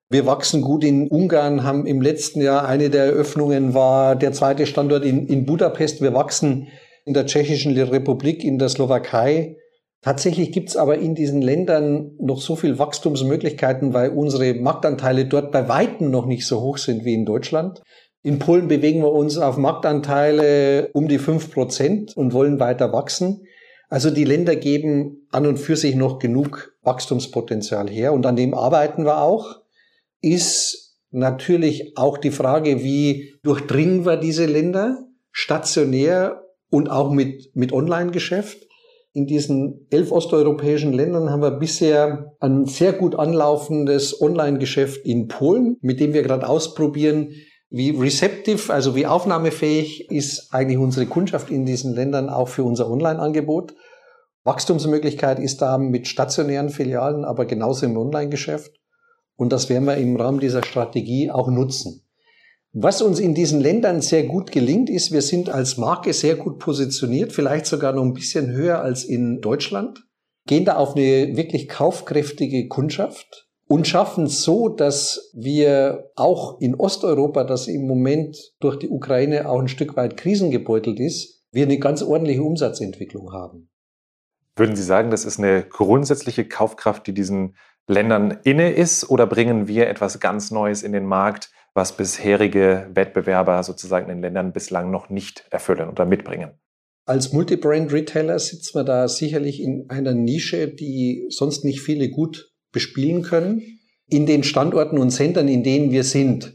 wir 0.09 0.25
wachsen 0.25 0.61
gut 0.61 0.83
in 0.83 1.09
Ungarn, 1.09 1.63
haben 1.63 1.85
im 1.85 1.99
letzten 1.99 2.41
Jahr 2.41 2.65
eine 2.65 2.89
der 2.89 3.05
Eröffnungen 3.05 3.73
war 3.73 4.15
der 4.15 4.31
zweite 4.31 4.65
Standort 4.65 5.03
in, 5.03 5.27
in 5.27 5.45
Budapest. 5.45 6.01
Wir 6.01 6.13
wachsen 6.13 6.67
in 7.05 7.13
der 7.13 7.25
Tschechischen 7.25 7.77
Republik, 7.77 8.43
in 8.45 8.57
der 8.57 8.69
Slowakei. 8.69 9.57
Tatsächlich 10.01 10.51
gibt's 10.51 10.77
aber 10.77 10.99
in 10.99 11.15
diesen 11.15 11.41
Ländern 11.41 12.11
noch 12.19 12.39
so 12.39 12.55
viel 12.55 12.77
Wachstumsmöglichkeiten, 12.77 13.93
weil 13.93 14.11
unsere 14.11 14.53
Marktanteile 14.53 15.25
dort 15.25 15.51
bei 15.51 15.67
weitem 15.67 16.11
noch 16.11 16.27
nicht 16.27 16.45
so 16.45 16.61
hoch 16.61 16.77
sind 16.77 17.03
wie 17.03 17.15
in 17.15 17.25
Deutschland. 17.25 17.81
In 18.21 18.39
Polen 18.39 18.67
bewegen 18.67 19.01
wir 19.01 19.11
uns 19.11 19.37
auf 19.37 19.57
Marktanteile 19.57 20.89
um 20.93 21.07
die 21.07 21.17
fünf 21.17 21.51
Prozent 21.51 22.15
und 22.15 22.33
wollen 22.33 22.59
weiter 22.59 22.93
wachsen. 22.93 23.45
Also 23.89 24.11
die 24.11 24.25
Länder 24.25 24.55
geben 24.55 25.27
an 25.31 25.47
und 25.47 25.57
für 25.57 25.75
sich 25.75 25.95
noch 25.95 26.19
genug 26.19 26.73
Wachstumspotenzial 26.83 27.89
her 27.89 28.13
und 28.13 28.25
an 28.25 28.35
dem 28.35 28.53
arbeiten 28.53 29.05
wir 29.05 29.21
auch. 29.21 29.61
Ist 30.21 30.97
natürlich 31.11 31.97
auch 31.97 32.17
die 32.17 32.31
Frage, 32.31 32.83
wie 32.83 33.33
durchdringen 33.43 34.05
wir 34.05 34.17
diese 34.17 34.45
Länder 34.45 35.05
stationär 35.31 36.43
und 36.69 36.89
auch 36.89 37.11
mit, 37.11 37.55
mit 37.55 37.71
Online-Geschäft 37.71 38.66
in 39.17 39.25
diesen 39.25 39.87
elf 39.89 40.11
osteuropäischen 40.11 40.93
Ländern 40.93 41.31
haben 41.31 41.41
wir 41.41 41.49
bisher 41.49 42.35
ein 42.39 42.67
sehr 42.67 42.93
gut 42.93 43.15
anlaufendes 43.15 44.21
Online-Geschäft 44.21 45.03
in 45.07 45.27
Polen, 45.27 45.77
mit 45.81 45.99
dem 45.99 46.13
wir 46.13 46.21
gerade 46.21 46.47
ausprobieren, 46.47 47.31
wie 47.71 47.89
receptive, 47.89 48.71
also 48.71 48.95
wie 48.95 49.07
aufnahmefähig 49.07 50.11
ist 50.11 50.53
eigentlich 50.53 50.77
unsere 50.77 51.07
Kundschaft 51.07 51.49
in 51.49 51.65
diesen 51.65 51.95
Ländern 51.95 52.29
auch 52.29 52.47
für 52.47 52.63
unser 52.63 52.91
Online-Angebot. 52.91 53.73
Wachstumsmöglichkeit 54.43 55.39
ist 55.39 55.63
da 55.63 55.79
mit 55.79 56.07
stationären 56.07 56.69
Filialen, 56.69 57.25
aber 57.25 57.45
genauso 57.45 57.87
im 57.87 57.97
Online-Geschäft. 57.97 58.71
Und 59.35 59.51
das 59.51 59.67
werden 59.67 59.85
wir 59.85 59.97
im 59.97 60.15
Rahmen 60.15 60.39
dieser 60.39 60.63
Strategie 60.63 61.31
auch 61.31 61.49
nutzen. 61.49 62.06
Was 62.73 63.01
uns 63.01 63.19
in 63.19 63.33
diesen 63.33 63.61
Ländern 63.61 64.01
sehr 64.01 64.23
gut 64.23 64.51
gelingt, 64.51 64.89
ist, 64.89 65.11
wir 65.11 65.21
sind 65.21 65.49
als 65.49 65.77
Marke 65.77 66.13
sehr 66.13 66.35
gut 66.35 66.59
positioniert, 66.59 67.31
vielleicht 67.31 67.65
sogar 67.65 67.93
noch 67.93 68.03
ein 68.03 68.13
bisschen 68.13 68.51
höher 68.51 68.81
als 68.81 69.03
in 69.03 69.41
Deutschland, 69.41 70.05
gehen 70.45 70.65
da 70.65 70.75
auf 70.75 70.95
eine 70.95 71.35
wirklich 71.35 71.67
kaufkräftige 71.67 72.67
Kundschaft 72.67 73.47
und 73.67 73.87
schaffen 73.87 74.27
so, 74.27 74.69
dass 74.69 75.31
wir 75.33 76.11
auch 76.15 76.59
in 76.61 76.75
Osteuropa, 76.75 77.43
das 77.43 77.67
im 77.67 77.85
Moment 77.85 78.37
durch 78.59 78.77
die 78.77 78.89
Ukraine 78.89 79.49
auch 79.49 79.59
ein 79.59 79.67
Stück 79.67 79.95
weit 79.95 80.17
krisengebeutelt 80.17 80.99
ist, 80.99 81.43
wir 81.51 81.63
eine 81.63 81.79
ganz 81.79 82.01
ordentliche 82.01 82.43
Umsatzentwicklung 82.43 83.33
haben. 83.33 83.69
Würden 84.55 84.75
Sie 84.75 84.83
sagen, 84.83 85.11
das 85.11 85.25
ist 85.25 85.37
eine 85.37 85.63
grundsätzliche 85.63 86.45
Kaufkraft, 86.45 87.07
die 87.07 87.13
diesen 87.13 87.55
Ländern 87.87 88.39
inne 88.43 88.71
ist, 88.71 89.09
oder 89.09 89.27
bringen 89.27 89.67
wir 89.67 89.87
etwas 89.87 90.19
ganz 90.19 90.51
Neues 90.51 90.83
in 90.83 90.93
den 90.93 91.05
Markt, 91.05 91.51
was 91.77 91.95
bisherige 91.95 92.89
Wettbewerber 92.93 93.63
sozusagen 93.63 94.09
in 94.09 94.17
den 94.17 94.23
Ländern 94.23 94.51
bislang 94.51 94.91
noch 94.91 95.09
nicht 95.09 95.45
erfüllen 95.51 95.89
oder 95.89 96.05
mitbringen. 96.05 96.51
Als 97.05 97.31
Multibrand-Retailer 97.31 98.37
sitzt 98.39 98.75
man 98.75 98.85
da 98.85 99.07
sicherlich 99.07 99.61
in 99.61 99.89
einer 99.89 100.13
Nische, 100.13 100.67
die 100.67 101.27
sonst 101.29 101.63
nicht 101.63 101.79
viele 101.79 102.09
gut 102.09 102.51
bespielen 102.73 103.21
können. 103.21 103.79
In 104.09 104.25
den 104.25 104.43
Standorten 104.43 104.97
und 104.97 105.11
Centern, 105.11 105.47
in 105.47 105.63
denen 105.63 105.91
wir 105.91 106.03
sind, 106.03 106.53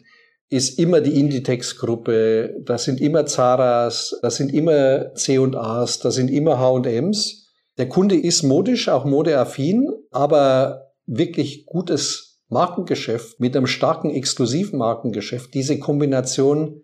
ist 0.50 0.78
immer 0.78 1.00
die 1.00 1.18
Inditex-Gruppe, 1.18 2.56
da 2.64 2.76
sind 2.76 3.00
immer 3.00 3.24
Zaras, 3.24 4.18
da 4.20 4.30
sind 4.30 4.52
immer 4.52 5.14
C&As, 5.14 6.00
da 6.00 6.10
sind 6.10 6.30
immer 6.30 6.58
H&Ms. 6.58 7.48
Der 7.78 7.88
Kunde 7.88 8.16
ist 8.16 8.42
modisch, 8.42 8.90
auch 8.90 9.06
modeaffin, 9.06 9.88
aber 10.10 10.92
wirklich 11.06 11.64
gutes 11.64 12.31
Markengeschäft 12.52 13.40
mit 13.40 13.56
einem 13.56 13.66
starken 13.66 14.10
Exklusivmarkengeschäft, 14.10 15.54
diese 15.54 15.78
Kombination 15.78 16.82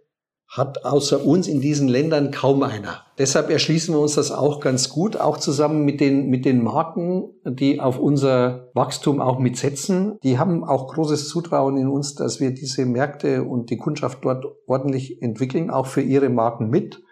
hat 0.48 0.86
außer 0.86 1.26
uns 1.26 1.46
in 1.46 1.60
diesen 1.60 1.88
Ländern 1.88 2.30
kaum 2.30 2.62
einer. 2.62 3.04
Deshalb 3.18 3.50
erschließen 3.50 3.94
wir 3.94 4.00
uns 4.00 4.14
das 4.14 4.32
auch 4.32 4.60
ganz 4.60 4.88
gut, 4.88 5.20
auch 5.20 5.36
zusammen 5.36 5.84
mit 5.84 6.00
den, 6.00 6.30
mit 6.30 6.46
den 6.46 6.62
Marken, 6.62 7.34
die 7.44 7.80
auf 7.80 7.98
unser 7.98 8.70
Wachstum 8.72 9.20
auch 9.20 9.38
mitsetzen. 9.38 10.18
Die 10.22 10.38
haben 10.38 10.64
auch 10.64 10.88
großes 10.88 11.28
Zutrauen 11.28 11.76
in 11.76 11.88
uns, 11.88 12.14
dass 12.14 12.40
wir 12.40 12.52
diese 12.52 12.86
Märkte 12.86 13.44
und 13.44 13.68
die 13.68 13.76
Kundschaft 13.76 14.24
dort 14.24 14.46
ordentlich 14.66 15.20
entwickeln, 15.20 15.68
auch 15.68 15.86
für 15.86 16.00
ihre 16.00 16.30
Marken 16.30 16.70
mit. 16.70 17.02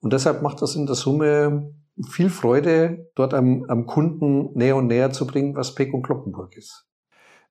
Und 0.00 0.12
deshalb 0.12 0.42
macht 0.42 0.60
das 0.60 0.76
in 0.76 0.84
der 0.84 0.94
Summe 0.94 1.72
viel 2.10 2.28
Freude, 2.28 3.10
dort 3.14 3.32
am, 3.32 3.64
am 3.68 3.86
Kunden 3.86 4.50
näher 4.52 4.76
und 4.76 4.88
näher 4.88 5.10
zu 5.10 5.26
bringen, 5.26 5.56
was 5.56 5.74
Peck 5.74 5.94
und 5.94 6.02
Kloppenburg 6.02 6.54
ist. 6.54 6.86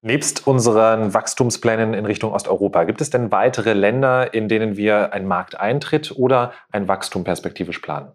Nebst 0.06 0.46
unseren 0.48 1.13
Wachstumsplänen 1.13 1.94
in 1.94 2.06
Richtung 2.06 2.34
Osteuropa, 2.34 2.84
gibt 2.84 3.00
es 3.00 3.10
denn 3.10 3.32
weitere 3.32 3.72
Länder, 3.72 4.34
in 4.34 4.50
denen 4.50 4.76
wir 4.76 5.13
einen 5.13 5.30
Markteintritt 5.30 6.12
oder 6.18 6.52
ein 6.74 6.89
Wachstum 6.89 7.24
perspektivisch 7.24 7.80
planen? 7.80 8.12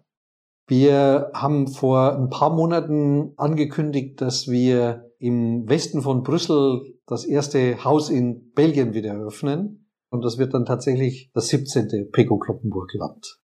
Wir 0.67 1.31
haben 1.33 1.67
vor 1.67 2.15
ein 2.15 2.29
paar 2.29 2.51
Monaten 2.51 3.33
angekündigt, 3.37 4.21
dass 4.21 4.47
wir 4.47 5.09
im 5.17 5.67
Westen 5.67 6.03
von 6.03 6.21
Brüssel 6.21 6.99
das 7.07 7.25
erste 7.25 7.83
Haus 7.83 8.11
in 8.11 8.51
Belgien 8.53 8.93
wieder 8.93 9.09
eröffnen. 9.09 9.89
Und 10.11 10.23
das 10.23 10.37
wird 10.37 10.53
dann 10.53 10.65
tatsächlich 10.65 11.31
das 11.33 11.47
17. 11.47 12.11
Peko 12.11 12.37
Kloppenburg 12.37 12.93
Land. 12.93 13.39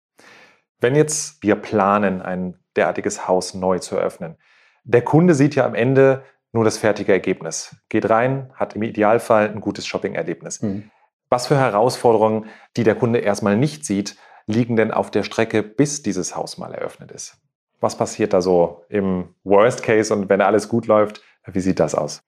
Wenn 0.79 0.93
jetzt 0.93 1.41
wir 1.41 1.55
planen, 1.55 2.21
ein 2.21 2.59
derartiges 2.75 3.27
Haus 3.27 3.55
neu 3.55 3.79
zu 3.79 3.95
eröffnen, 3.95 4.37
der 4.83 5.01
Kunde 5.01 5.33
sieht 5.33 5.55
ja 5.55 5.65
am 5.65 5.73
Ende 5.73 6.21
nur 6.55 6.63
das 6.63 6.77
fertige 6.77 7.11
Ergebnis. 7.11 7.75
Geht 7.89 8.09
rein, 8.09 8.49
hat 8.55 8.75
im 8.75 8.83
Idealfall 8.83 9.49
ein 9.49 9.59
gutes 9.59 9.85
Shopping-Erlebnis. 9.85 10.61
Mhm. 10.61 10.89
Was 11.29 11.47
für 11.47 11.57
Herausforderungen, 11.57 12.45
die 12.77 12.85
der 12.85 12.95
Kunde 12.95 13.19
erstmal 13.19 13.57
nicht 13.57 13.85
sieht, 13.85 14.15
liegen 14.47 14.77
denn 14.77 14.91
auf 14.91 15.11
der 15.11 15.23
Strecke, 15.23 15.63
bis 15.63 16.01
dieses 16.01 16.35
Haus 16.35 16.57
mal 16.57 16.73
eröffnet 16.73 17.11
ist? 17.11 17.37
Was 17.81 17.97
passiert 17.97 18.31
da 18.31 18.41
so 18.41 18.85
im 18.87 19.35
Worst 19.43 19.83
Case 19.83 20.13
und 20.13 20.29
wenn 20.29 20.39
alles 20.39 20.69
gut 20.69 20.87
läuft, 20.87 21.21
wie 21.45 21.59
sieht 21.59 21.79
das 21.79 21.93
aus? 21.93 22.23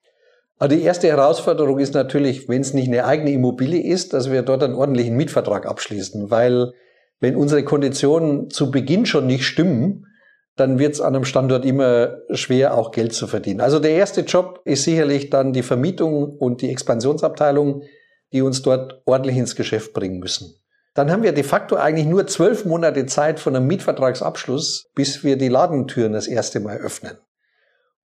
Also 0.59 0.75
die 0.75 0.83
erste 0.83 1.07
Herausforderung 1.07 1.79
ist 1.79 1.93
natürlich, 1.93 2.49
wenn 2.49 2.61
es 2.61 2.73
nicht 2.73 2.87
eine 2.87 3.05
eigene 3.05 3.31
Immobilie 3.31 3.81
ist, 3.81 4.11
dass 4.11 4.29
wir 4.29 4.41
dort 4.41 4.61
einen 4.61 4.75
ordentlichen 4.75 5.15
Mietvertrag 5.15 5.65
abschließen, 5.65 6.29
weil 6.31 6.73
wenn 7.21 7.37
unsere 7.37 7.63
Konditionen 7.63 8.49
zu 8.49 8.71
Beginn 8.71 9.05
schon 9.05 9.25
nicht 9.25 9.45
stimmen, 9.45 10.07
dann 10.57 10.79
wird 10.79 10.95
es 10.95 11.01
an 11.01 11.15
einem 11.15 11.23
Standort 11.23 11.65
immer 11.65 12.17
schwer, 12.31 12.75
auch 12.75 12.91
Geld 12.91 13.13
zu 13.13 13.27
verdienen. 13.27 13.61
Also 13.61 13.79
der 13.79 13.91
erste 13.91 14.21
Job 14.21 14.61
ist 14.65 14.83
sicherlich 14.83 15.29
dann 15.29 15.53
die 15.53 15.63
Vermietung 15.63 16.37
und 16.37 16.61
die 16.61 16.69
Expansionsabteilung, 16.69 17.83
die 18.33 18.41
uns 18.41 18.61
dort 18.63 19.01
ordentlich 19.05 19.37
ins 19.37 19.55
Geschäft 19.55 19.93
bringen 19.93 20.19
müssen. 20.19 20.55
Dann 20.93 21.11
haben 21.11 21.21
wir 21.21 21.31
de 21.31 21.43
facto 21.43 21.75
eigentlich 21.75 22.07
nur 22.07 22.25
zwölf 22.25 22.65
Monate 22.65 23.05
Zeit 23.05 23.39
von 23.39 23.55
einem 23.55 23.67
Mietvertragsabschluss, 23.67 24.89
bis 24.95 25.23
wir 25.23 25.37
die 25.37 25.47
Ladentüren 25.47 26.13
das 26.13 26.27
erste 26.27 26.59
Mal 26.59 26.77
öffnen. 26.77 27.17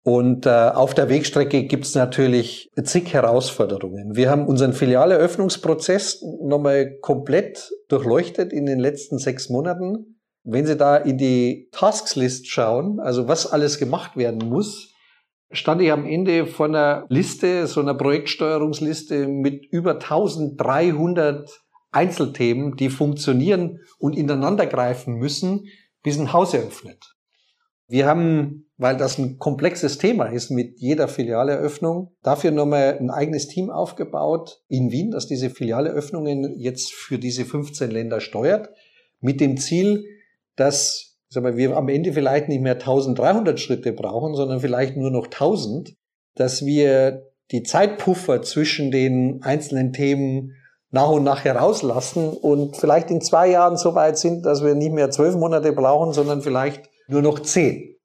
Und 0.03 0.47
äh, 0.47 0.49
auf 0.49 0.95
der 0.95 1.11
Wegstrecke 1.11 1.65
gibt 1.65 1.85
es 1.85 1.95
natürlich 1.95 2.71
zig 2.83 3.13
Herausforderungen. 3.13 4.17
Wir 4.17 4.31
haben 4.31 4.47
unseren 4.47 4.73
Filialeröffnungsprozess 4.73 6.23
nochmal 6.41 6.99
komplett 7.01 7.71
durchleuchtet 7.89 8.55
in 8.55 8.65
den 8.65 8.79
letzten 8.79 9.19
sechs 9.19 9.51
Monaten. 9.51 10.18
Wenn 10.51 10.65
Sie 10.65 10.79
da 10.79 10.97
in 10.97 11.19
die 11.19 11.69
Tasks-List 11.73 12.49
schauen, 12.49 13.01
also 13.01 13.29
was 13.29 13.53
alles 13.53 13.79
gemacht 13.79 14.17
werden 14.17 14.49
muss, 14.49 14.95
stand 15.51 15.83
ich 15.83 15.93
am 15.93 16.07
Ende 16.07 16.47
von 16.47 16.75
einer 16.75 17.05
Liste, 17.11 17.67
so 17.67 17.81
einer 17.81 17.93
Projektsteuerungsliste 17.93 19.29
mit 19.29 19.67
über 19.71 19.97
1300 19.97 21.51
Einzelthemen, 21.91 22.77
die 22.77 22.89
funktionieren 22.89 23.81
und 23.99 24.17
ineinandergreifen 24.17 25.17
müssen, 25.17 25.67
bis 26.03 26.19
ein 26.19 26.33
Haus 26.33 26.55
eröffnet. 26.55 27.15
Wir 27.87 28.07
haben, 28.07 28.71
weil 28.79 28.97
das 28.97 29.19
ein 29.19 29.37
komplexes 29.37 29.99
Thema 29.99 30.29
ist 30.29 30.51
mit 30.51 30.81
jeder 30.81 31.09
Filialeröffnung, 31.09 32.17
dafür 32.23 32.53
nochmal 32.53 32.97
ein 32.99 33.11
eigenes 33.11 33.49
Team 33.49 33.69
aufgebaut 33.69 34.63
in 34.69 34.91
Wien, 34.91 35.11
das 35.11 35.27
diese 35.27 35.51
Filialeröffnungen 35.51 36.59
jetzt 36.59 36.95
für 36.95 37.19
diese 37.19 37.45
15 37.45 37.91
Länder 37.91 38.21
steuert, 38.21 38.71
mit 39.21 39.43
dem 39.43 39.59
Ziel, 39.59 40.07
dass 40.59 41.09
sagen 41.31 41.47
wir, 41.47 41.57
wir 41.57 41.77
am 41.77 41.89
Ende 41.89 42.13
vielleicht 42.13 42.49
nicht 42.49 42.63
mehr 42.63 42.75
1300 42.75 43.61
Schritte 43.61 43.93
brauchen, 43.93 44.35
sondern 44.35 44.61
vielleicht 44.61 44.97
nur 44.97 45.11
noch 45.11 45.27
1000, 45.27 45.95
dass 46.35 46.65
wir 46.65 47.27
die 47.51 47.63
Zeitpuffer 47.63 48.43
zwischen 48.43 48.91
den 48.91 49.43
einzelnen 49.43 49.93
Themen 49.93 50.55
nach 50.91 51.11
und 51.11 51.25
nach 51.25 51.45
herauslassen 51.45 52.31
und 52.31 52.77
vielleicht 52.77 53.11
in 53.11 53.21
zwei 53.21 53.51
Jahren 53.51 53.77
so 53.77 53.95
weit 53.95 54.19
sind, 54.19 54.47
dass 54.47 54.65
wir 54.65 54.75
nicht 54.75 54.93
mehr 54.93 55.11
zwölf 55.11 55.37
Monate 55.37 55.73
brauchen, 55.73 56.13
sondern 56.13 56.41
vielleicht 56.41 56.89
nur 57.09 57.21
noch 57.21 57.41
zehn. 57.41 57.97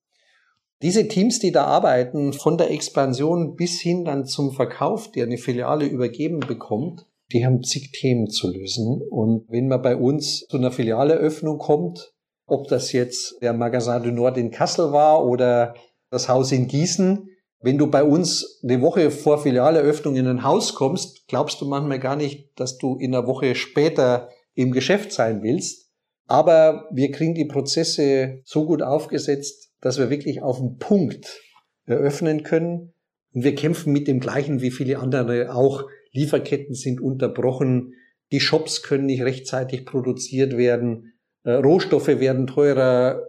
Diese 0.81 1.07
Teams, 1.07 1.39
die 1.39 1.53
da 1.53 1.63
arbeiten, 1.63 2.33
von 2.33 2.57
der 2.57 2.71
Expansion 2.71 3.55
bis 3.55 3.79
hin 3.79 4.03
dann 4.03 4.25
zum 4.25 4.51
Verkauf, 4.51 5.11
der 5.11 5.25
eine 5.25 5.37
Filiale 5.37 5.85
übergeben 5.85 6.41
bekommt, 6.41 7.05
die 7.31 7.45
haben 7.45 7.63
zig 7.63 7.91
Themen 7.91 8.29
zu 8.29 8.51
lösen. 8.51 9.01
Und 9.09 9.45
wenn 9.47 9.69
man 9.69 9.81
bei 9.81 9.95
uns 9.95 10.45
zu 10.47 10.57
einer 10.57 10.71
Filialeöffnung 10.71 11.57
kommt, 11.57 12.12
ob 12.45 12.67
das 12.67 12.91
jetzt 12.91 13.41
der 13.41 13.53
Magasin 13.53 14.03
du 14.03 14.11
Nord 14.11 14.37
in 14.37 14.51
Kassel 14.51 14.91
war 14.91 15.25
oder 15.25 15.75
das 16.09 16.29
Haus 16.29 16.51
in 16.51 16.67
Gießen. 16.67 17.29
Wenn 17.61 17.77
du 17.77 17.87
bei 17.87 18.03
uns 18.03 18.59
eine 18.63 18.81
Woche 18.81 19.09
vor 19.09 19.41
Filialeöffnung 19.41 20.15
in 20.15 20.27
ein 20.27 20.43
Haus 20.43 20.75
kommst, 20.75 21.27
glaubst 21.27 21.61
du 21.61 21.65
manchmal 21.65 21.99
gar 21.99 22.15
nicht, 22.15 22.59
dass 22.59 22.77
du 22.77 22.97
in 22.97 23.15
einer 23.15 23.25
Woche 23.25 23.55
später 23.55 24.29
im 24.53 24.71
Geschäft 24.71 25.11
sein 25.11 25.41
willst. 25.43 25.89
Aber 26.27 26.89
wir 26.91 27.11
kriegen 27.11 27.35
die 27.35 27.45
Prozesse 27.45 28.41
so 28.43 28.65
gut 28.65 28.81
aufgesetzt, 28.81 29.71
dass 29.81 29.97
wir 29.97 30.09
wirklich 30.09 30.41
auf 30.41 30.57
den 30.57 30.77
Punkt 30.77 31.39
eröffnen 31.85 32.43
können. 32.43 32.93
Und 33.33 33.43
wir 33.43 33.55
kämpfen 33.55 33.93
mit 33.93 34.07
dem 34.07 34.19
Gleichen 34.19 34.61
wie 34.61 34.71
viele 34.71 34.99
andere 34.99 35.53
auch. 35.53 35.85
Lieferketten 36.11 36.75
sind 36.75 37.01
unterbrochen. 37.01 37.93
Die 38.31 38.39
Shops 38.39 38.83
können 38.83 39.05
nicht 39.05 39.23
rechtzeitig 39.23 39.85
produziert 39.85 40.57
werden. 40.57 41.12
Äh, 41.43 41.53
Rohstoffe 41.53 42.07
werden 42.07 42.47
teurer, 42.47 43.21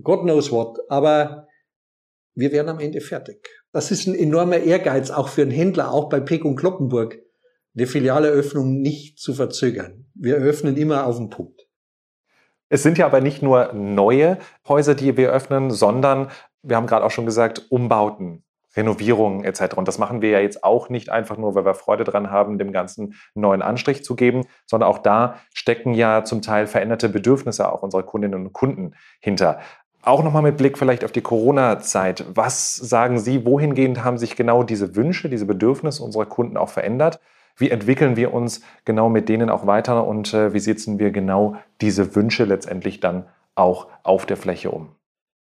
God 0.00 0.22
knows 0.22 0.50
what, 0.50 0.78
aber 0.88 1.48
wir 2.34 2.52
werden 2.52 2.68
am 2.68 2.80
Ende 2.80 3.00
fertig. 3.00 3.46
Das 3.72 3.90
ist 3.90 4.06
ein 4.06 4.14
enormer 4.14 4.58
Ehrgeiz 4.58 5.10
auch 5.10 5.28
für 5.28 5.42
einen 5.42 5.50
Händler, 5.50 5.92
auch 5.92 6.08
bei 6.08 6.20
Peck 6.20 6.44
und 6.44 6.56
Kloppenburg, 6.56 7.18
eine 7.74 7.86
Filialeöffnung 7.86 8.80
nicht 8.80 9.18
zu 9.18 9.34
verzögern. 9.34 10.06
Wir 10.14 10.36
öffnen 10.36 10.76
immer 10.76 11.06
auf 11.06 11.16
den 11.16 11.30
Punkt. 11.30 11.66
Es 12.68 12.82
sind 12.82 12.96
ja 12.96 13.06
aber 13.06 13.20
nicht 13.20 13.42
nur 13.42 13.72
neue 13.74 14.38
Häuser, 14.66 14.94
die 14.94 15.16
wir 15.16 15.30
öffnen, 15.30 15.70
sondern 15.70 16.30
wir 16.62 16.76
haben 16.76 16.86
gerade 16.86 17.04
auch 17.04 17.10
schon 17.10 17.26
gesagt, 17.26 17.66
Umbauten. 17.70 18.44
Renovierungen 18.76 19.44
etc. 19.44 19.76
Und 19.76 19.88
das 19.88 19.98
machen 19.98 20.22
wir 20.22 20.30
ja 20.30 20.40
jetzt 20.40 20.64
auch 20.64 20.88
nicht 20.88 21.10
einfach 21.10 21.36
nur, 21.36 21.54
weil 21.54 21.64
wir 21.64 21.74
Freude 21.74 22.04
dran 22.04 22.30
haben, 22.30 22.58
dem 22.58 22.72
Ganzen 22.72 23.14
einen 23.34 23.42
neuen 23.42 23.62
Anstrich 23.62 24.04
zu 24.04 24.16
geben, 24.16 24.46
sondern 24.66 24.88
auch 24.88 24.98
da 24.98 25.36
stecken 25.54 25.94
ja 25.94 26.24
zum 26.24 26.42
Teil 26.42 26.66
veränderte 26.66 27.08
Bedürfnisse 27.08 27.70
auch 27.70 27.82
unserer 27.82 28.02
Kundinnen 28.02 28.46
und 28.46 28.52
Kunden 28.52 28.94
hinter. 29.20 29.60
Auch 30.04 30.24
nochmal 30.24 30.42
mit 30.42 30.56
Blick 30.56 30.78
vielleicht 30.78 31.04
auf 31.04 31.12
die 31.12 31.20
Corona-Zeit. 31.20 32.24
Was 32.34 32.74
sagen 32.74 33.18
Sie, 33.18 33.44
wohingehend 33.46 34.02
haben 34.02 34.18
sich 34.18 34.34
genau 34.34 34.64
diese 34.64 34.96
Wünsche, 34.96 35.28
diese 35.28 35.46
Bedürfnisse 35.46 36.02
unserer 36.02 36.26
Kunden 36.26 36.56
auch 36.56 36.70
verändert? 36.70 37.20
Wie 37.56 37.70
entwickeln 37.70 38.16
wir 38.16 38.34
uns 38.34 38.62
genau 38.84 39.08
mit 39.08 39.28
denen 39.28 39.50
auch 39.50 39.66
weiter 39.66 40.06
und 40.06 40.34
äh, 40.34 40.54
wie 40.54 40.58
setzen 40.58 40.98
wir 40.98 41.10
genau 41.10 41.56
diese 41.80 42.16
Wünsche 42.16 42.44
letztendlich 42.44 42.98
dann 42.98 43.26
auch 43.54 43.86
auf 44.02 44.26
der 44.26 44.36
Fläche 44.36 44.70
um? 44.70 44.88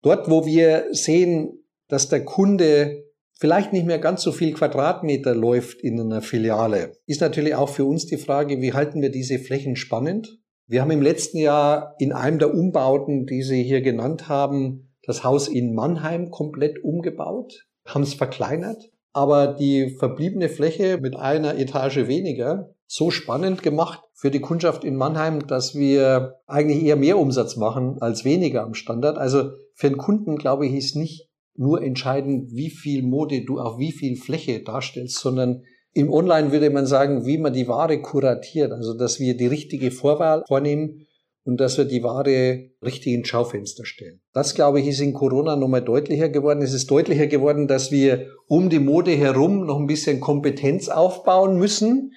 Dort, 0.03 0.31
wo 0.31 0.47
wir 0.47 0.87
sehen, 0.93 1.65
dass 1.89 2.09
der 2.09 2.25
Kunde 2.25 3.06
vielleicht 3.39 3.73
nicht 3.73 3.87
mehr 3.87 3.99
ganz 3.99 4.23
so 4.23 4.33
viel 4.33 4.53
Quadratmeter 4.53 5.35
läuft 5.35 5.81
in 5.83 6.01
einer 6.01 6.23
Filiale, 6.23 6.93
ist 7.07 7.21
natürlich 7.21 7.55
auch 7.55 7.69
für 7.69 7.85
uns 7.85 8.07
die 8.07 8.17
Frage, 8.17 8.61
wie 8.61 8.73
halten 8.73 9.03
wir 9.03 9.11
diese 9.11 9.39
Flächen 9.39 9.77
spannend? 9.77 10.39
Wir 10.67 10.81
haben 10.83 10.91
im 10.91 11.03
letzten 11.03 11.39
Jahr 11.39 11.95
in 11.99 12.13
einem 12.13 12.39
der 12.39 12.53
Umbauten, 12.53 13.27
die 13.27 13.43
Sie 13.43 13.63
hier 13.63 13.83
genannt 13.83 14.29
haben, 14.29 14.95
das 15.05 15.23
Haus 15.23 15.47
in 15.47 15.75
Mannheim 15.75 16.31
komplett 16.31 16.83
umgebaut, 16.83 17.67
haben 17.87 18.03
es 18.03 18.15
verkleinert, 18.15 18.91
aber 19.13 19.47
die 19.47 19.91
verbliebene 19.91 20.49
Fläche 20.49 20.99
mit 21.01 21.17
einer 21.17 21.57
Etage 21.57 22.09
weniger 22.09 22.75
so 22.89 23.11
spannend 23.11 23.63
gemacht 23.63 24.01
für 24.15 24.31
die 24.31 24.41
Kundschaft 24.41 24.85
in 24.85 24.97
Mannheim, 24.97 25.47
dass 25.47 25.75
wir 25.75 26.41
eigentlich 26.47 26.83
eher 26.83 26.97
mehr 26.97 27.19
Umsatz 27.19 27.57
machen 27.57 27.99
als 28.01 28.25
weniger 28.25 28.63
am 28.63 28.75
Standard. 28.75 29.19
Also 29.19 29.51
für 29.75 29.89
den 29.89 29.99
Kunden, 29.99 30.37
glaube 30.37 30.67
ich, 30.67 30.75
ist 30.75 30.97
nicht 30.97 31.26
nur 31.59 31.83
entscheiden, 31.83 32.49
wie 32.53 32.71
viel 32.71 33.03
Mode 33.03 33.45
du 33.45 33.59
auf 33.59 33.79
wie 33.79 33.93
viel 33.93 34.17
Fläche 34.17 34.63
darstellst, 34.63 35.19
sondern 35.19 35.63
im 35.93 36.13
Online 36.13 36.53
würde 36.53 36.71
man 36.71 36.87
sagen, 36.87 37.25
wie 37.25 37.39
man 37.39 37.55
die 37.55 37.69
Ware 37.69 38.03
kuratiert, 38.03 38.73
also 38.73 38.93
dass 38.93 39.19
wir 39.19 39.37
die 39.37 39.47
richtige 39.47 39.91
Vorwahl 39.91 40.45
vornehmen 40.47 41.07
und 41.47 41.61
dass 41.61 41.79
wir 41.79 41.87
die 41.87 42.03
Ware 42.03 42.71
richtig 42.85 43.15
ins 43.15 43.29
Schaufenster 43.29 43.87
stellen. 43.87 44.21
Das, 44.35 44.55
glaube 44.55 44.81
ich, 44.81 44.89
ist 44.89 45.01
in 45.01 45.15
Corona 45.15 45.57
nochmal 45.57 45.83
deutlicher 45.83 46.29
geworden. 46.29 46.61
Es 46.61 46.75
ist 46.75 46.91
deutlicher 46.91 47.29
geworden, 47.29 47.67
dass 47.69 47.91
wir 47.91 48.27
um 48.49 48.69
die 48.69 48.81
Mode 48.81 49.13
herum 49.13 49.65
noch 49.65 49.79
ein 49.79 49.87
bisschen 49.87 50.21
Kompetenz 50.21 50.89
aufbauen 50.89 51.57
müssen. 51.57 52.13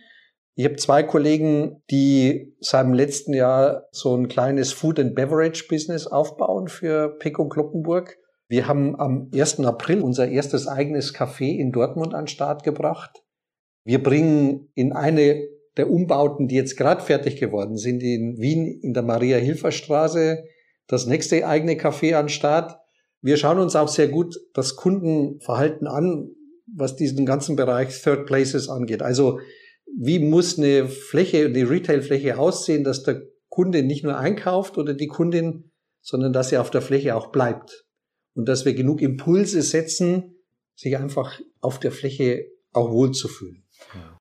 Ich 0.56 0.66
habe 0.66 0.76
zwei 0.76 1.04
Kollegen, 1.04 1.82
die 1.90 2.54
seit 2.60 2.86
dem 2.86 2.94
letzten 2.94 3.34
Jahr 3.34 3.86
so 3.92 4.14
ein 4.14 4.28
kleines 4.28 4.74
Food 4.74 5.00
and 5.00 5.16
Beverage 5.16 5.68
Business 5.70 6.06
aufbauen 6.06 6.68
für 6.68 7.16
Pico 7.18 7.48
Kloppenburg. 7.48 8.18
Wir 8.50 8.68
haben 8.68 9.00
am 9.00 9.30
1. 9.32 9.60
April 9.60 10.02
unser 10.02 10.28
erstes 10.28 10.68
eigenes 10.68 11.14
Café 11.14 11.56
in 11.56 11.72
Dortmund 11.72 12.16
an 12.16 12.24
den 12.24 12.28
Start 12.28 12.64
gebracht. 12.64 13.24
Wir 13.86 14.02
bringen 14.02 14.72
in 14.74 14.92
eine 14.92 15.48
der 15.78 15.92
Umbauten, 15.92 16.48
die 16.48 16.56
jetzt 16.56 16.76
gerade 16.76 17.04
fertig 17.04 17.40
geworden 17.40 17.78
sind, 17.78 18.02
in 18.02 18.40
Wien 18.40 18.80
in 18.82 18.96
der 18.96 19.04
Maria-Hilfer-Straße, 19.04 20.44
das 20.88 21.06
nächste 21.06 21.48
eigene 21.48 21.76
Café 21.76 22.16
an 22.16 22.26
den 22.26 22.30
Start. 22.30 22.76
Wir 23.22 23.38
schauen 23.38 23.60
uns 23.60 23.76
auch 23.76 23.88
sehr 23.88 24.08
gut 24.08 24.36
das 24.56 24.76
Kundenverhalten 24.76 25.86
an, 25.86 26.32
was 26.76 26.96
diesen 26.96 27.28
ganzen 27.28 27.56
Bereich 27.56 28.02
Third 28.02 28.26
Places 28.26 28.68
angeht. 28.68 29.04
Also 29.04 29.40
wie 29.96 30.18
muss 30.18 30.58
eine 30.58 30.88
Fläche, 30.88 31.52
die 31.52 31.62
Retail-Fläche 31.62 32.40
aussehen, 32.40 32.84
dass 32.84 33.04
der 33.04 33.22
Kunde 33.48 33.84
nicht 33.84 34.04
nur 34.04 34.18
einkauft 34.18 34.80
oder 34.80 34.96
die 34.96 35.08
Kundin, 35.08 35.72
sondern 36.02 36.34
dass 36.34 36.50
sie 36.50 36.58
auf 36.58 36.72
der 36.72 36.82
Fläche 36.82 37.16
auch 37.16 37.32
bleibt 37.32 37.86
und 38.40 38.46
dass 38.46 38.64
wir 38.64 38.74
genug 38.74 39.02
Impulse 39.02 39.62
setzen, 39.62 40.36
sich 40.74 40.96
einfach 40.96 41.42
auf 41.60 41.78
der 41.78 41.92
Fläche 41.92 42.46
auch 42.72 42.90
wohlzufühlen. 42.90 43.66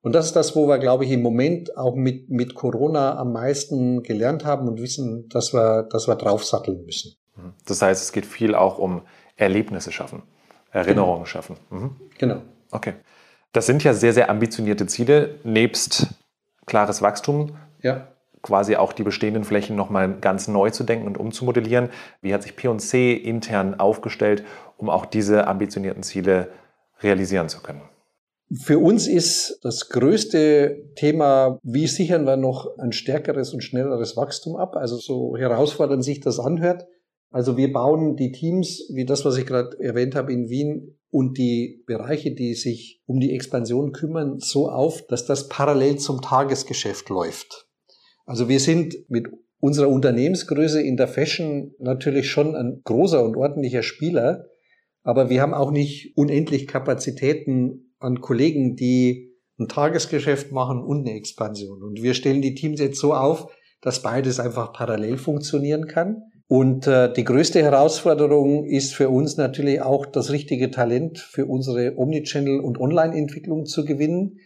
Und 0.02 0.12
das 0.12 0.26
ist 0.26 0.34
das, 0.34 0.56
wo 0.56 0.66
wir, 0.66 0.78
glaube 0.78 1.04
ich, 1.04 1.12
im 1.12 1.22
Moment 1.22 1.76
auch 1.76 1.94
mit, 1.94 2.30
mit 2.30 2.56
Corona 2.56 3.16
am 3.16 3.32
meisten 3.32 4.02
gelernt 4.02 4.44
haben 4.44 4.66
und 4.66 4.80
wissen, 4.80 5.28
dass 5.28 5.54
wir, 5.54 5.84
dass 5.84 6.08
wir 6.08 6.16
draufsatteln 6.16 6.84
müssen. 6.84 7.14
Mhm. 7.36 7.52
Das 7.64 7.80
heißt, 7.80 8.02
es 8.02 8.10
geht 8.10 8.26
viel 8.26 8.56
auch 8.56 8.78
um 8.78 9.02
Erlebnisse 9.36 9.92
schaffen, 9.92 10.24
Erinnerungen 10.72 11.18
genau. 11.18 11.26
schaffen. 11.26 11.56
Mhm. 11.70 11.96
Genau. 12.18 12.42
Okay. 12.72 12.94
Das 13.52 13.66
sind 13.66 13.84
ja 13.84 13.94
sehr, 13.94 14.12
sehr 14.12 14.30
ambitionierte 14.30 14.86
Ziele, 14.86 15.36
nebst 15.44 16.08
klares 16.66 17.02
Wachstum. 17.02 17.56
Ja. 17.82 18.08
Quasi 18.42 18.76
auch 18.76 18.92
die 18.92 19.02
bestehenden 19.02 19.44
Flächen 19.44 19.76
nochmal 19.76 20.18
ganz 20.20 20.48
neu 20.48 20.70
zu 20.70 20.84
denken 20.84 21.06
und 21.06 21.18
umzumodellieren. 21.18 21.90
Wie 22.20 22.32
hat 22.32 22.42
sich 22.42 22.56
P&C 22.56 23.14
intern 23.14 23.78
aufgestellt, 23.78 24.44
um 24.76 24.90
auch 24.90 25.06
diese 25.06 25.46
ambitionierten 25.46 26.02
Ziele 26.02 26.48
realisieren 27.02 27.48
zu 27.48 27.60
können? 27.60 27.82
Für 28.50 28.78
uns 28.78 29.06
ist 29.06 29.60
das 29.62 29.90
größte 29.90 30.92
Thema, 30.96 31.58
wie 31.62 31.86
sichern 31.86 32.24
wir 32.24 32.36
noch 32.36 32.78
ein 32.78 32.92
stärkeres 32.92 33.52
und 33.52 33.62
schnelleres 33.62 34.16
Wachstum 34.16 34.56
ab? 34.56 34.74
Also 34.74 34.96
so 34.96 35.36
herausfordernd 35.36 36.02
sich 36.02 36.20
das 36.20 36.40
anhört. 36.40 36.86
Also 37.30 37.58
wir 37.58 37.70
bauen 37.72 38.16
die 38.16 38.32
Teams, 38.32 38.88
wie 38.94 39.04
das, 39.04 39.26
was 39.26 39.36
ich 39.36 39.44
gerade 39.44 39.78
erwähnt 39.80 40.14
habe 40.14 40.32
in 40.32 40.48
Wien, 40.48 40.98
und 41.10 41.38
die 41.38 41.82
Bereiche, 41.86 42.34
die 42.34 42.54
sich 42.54 43.02
um 43.06 43.20
die 43.20 43.32
Expansion 43.34 43.92
kümmern, 43.92 44.38
so 44.38 44.68
auf, 44.68 45.06
dass 45.06 45.24
das 45.24 45.48
parallel 45.48 45.96
zum 45.96 46.20
Tagesgeschäft 46.20 47.08
läuft. 47.08 47.67
Also 48.28 48.50
wir 48.50 48.60
sind 48.60 48.94
mit 49.08 49.28
unserer 49.58 49.88
Unternehmensgröße 49.88 50.82
in 50.82 50.98
der 50.98 51.08
Fashion 51.08 51.72
natürlich 51.78 52.30
schon 52.30 52.54
ein 52.54 52.82
großer 52.84 53.24
und 53.24 53.38
ordentlicher 53.38 53.82
Spieler, 53.82 54.44
aber 55.02 55.30
wir 55.30 55.40
haben 55.40 55.54
auch 55.54 55.70
nicht 55.70 56.14
unendlich 56.14 56.66
Kapazitäten 56.66 57.94
an 57.98 58.20
Kollegen, 58.20 58.76
die 58.76 59.32
ein 59.58 59.66
Tagesgeschäft 59.66 60.52
machen 60.52 60.82
und 60.82 61.08
eine 61.08 61.16
Expansion. 61.16 61.82
Und 61.82 62.02
wir 62.02 62.12
stellen 62.12 62.42
die 62.42 62.54
Teams 62.54 62.80
jetzt 62.80 63.00
so 63.00 63.14
auf, 63.14 63.50
dass 63.80 64.02
beides 64.02 64.40
einfach 64.40 64.74
parallel 64.74 65.16
funktionieren 65.16 65.86
kann. 65.86 66.22
Und 66.48 66.86
äh, 66.86 67.10
die 67.10 67.24
größte 67.24 67.62
Herausforderung 67.62 68.66
ist 68.66 68.94
für 68.94 69.08
uns 69.08 69.38
natürlich 69.38 69.80
auch 69.80 70.04
das 70.04 70.30
richtige 70.30 70.70
Talent 70.70 71.18
für 71.18 71.46
unsere 71.46 71.96
Omnichannel- 71.96 72.60
und 72.60 72.78
Online-Entwicklung 72.78 73.64
zu 73.64 73.86
gewinnen. 73.86 74.38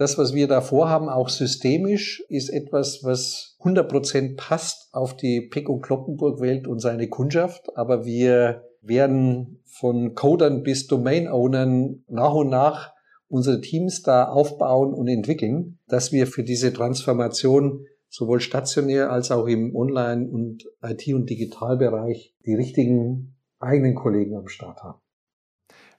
Das, 0.00 0.16
was 0.16 0.32
wir 0.32 0.48
da 0.48 0.62
vorhaben, 0.62 1.10
auch 1.10 1.28
systemisch, 1.28 2.24
ist 2.30 2.48
etwas, 2.48 3.04
was 3.04 3.58
100% 3.60 4.34
passt 4.34 4.88
auf 4.94 5.14
die 5.14 5.42
Pick- 5.42 5.68
und 5.68 5.82
Kloppenburg-Welt 5.82 6.66
und 6.66 6.78
seine 6.78 7.10
Kundschaft. 7.10 7.76
Aber 7.76 8.06
wir 8.06 8.64
werden 8.80 9.60
von 9.66 10.14
Codern 10.14 10.62
bis 10.62 10.86
Domain-Ownern 10.86 12.02
nach 12.08 12.32
und 12.32 12.48
nach 12.48 12.94
unsere 13.28 13.60
Teams 13.60 14.02
da 14.02 14.24
aufbauen 14.24 14.94
und 14.94 15.06
entwickeln, 15.06 15.78
dass 15.86 16.12
wir 16.12 16.26
für 16.26 16.44
diese 16.44 16.72
Transformation 16.72 17.84
sowohl 18.08 18.40
stationär 18.40 19.12
als 19.12 19.30
auch 19.30 19.46
im 19.46 19.76
Online- 19.76 20.30
und 20.30 20.64
IT- 20.82 21.12
und 21.12 21.28
Digitalbereich 21.28 22.34
die 22.46 22.54
richtigen 22.54 23.34
eigenen 23.58 23.96
Kollegen 23.96 24.34
am 24.34 24.48
Start 24.48 24.82
haben. 24.82 25.02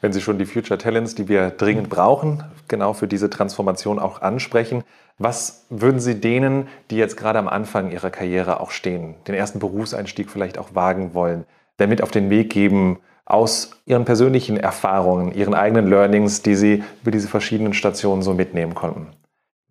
Wenn 0.01 0.13
Sie 0.13 0.21
schon 0.21 0.39
die 0.39 0.45
Future 0.45 0.79
Talents, 0.79 1.13
die 1.13 1.29
wir 1.29 1.51
dringend 1.51 1.89
brauchen, 1.89 2.43
genau 2.67 2.93
für 2.93 3.07
diese 3.07 3.29
Transformation 3.29 3.99
auch 3.99 4.21
ansprechen, 4.21 4.83
was 5.19 5.67
würden 5.69 5.99
Sie 5.99 6.19
denen, 6.19 6.67
die 6.89 6.97
jetzt 6.97 7.17
gerade 7.17 7.37
am 7.37 7.47
Anfang 7.47 7.91
ihrer 7.91 8.09
Karriere 8.09 8.59
auch 8.59 8.71
stehen, 8.71 9.15
den 9.27 9.35
ersten 9.35 9.59
Berufseinstieg 9.59 10.31
vielleicht 10.31 10.57
auch 10.57 10.73
wagen 10.73 11.13
wollen, 11.13 11.45
damit 11.77 12.01
auf 12.01 12.09
den 12.09 12.31
Weg 12.31 12.51
geben 12.51 12.99
aus 13.25 13.71
Ihren 13.85 14.03
persönlichen 14.03 14.57
Erfahrungen, 14.57 15.33
Ihren 15.33 15.53
eigenen 15.53 15.87
Learnings, 15.87 16.41
die 16.41 16.55
Sie 16.55 16.83
über 17.03 17.11
diese 17.11 17.27
verschiedenen 17.27 17.73
Stationen 17.73 18.23
so 18.23 18.33
mitnehmen 18.33 18.73
konnten? 18.73 19.07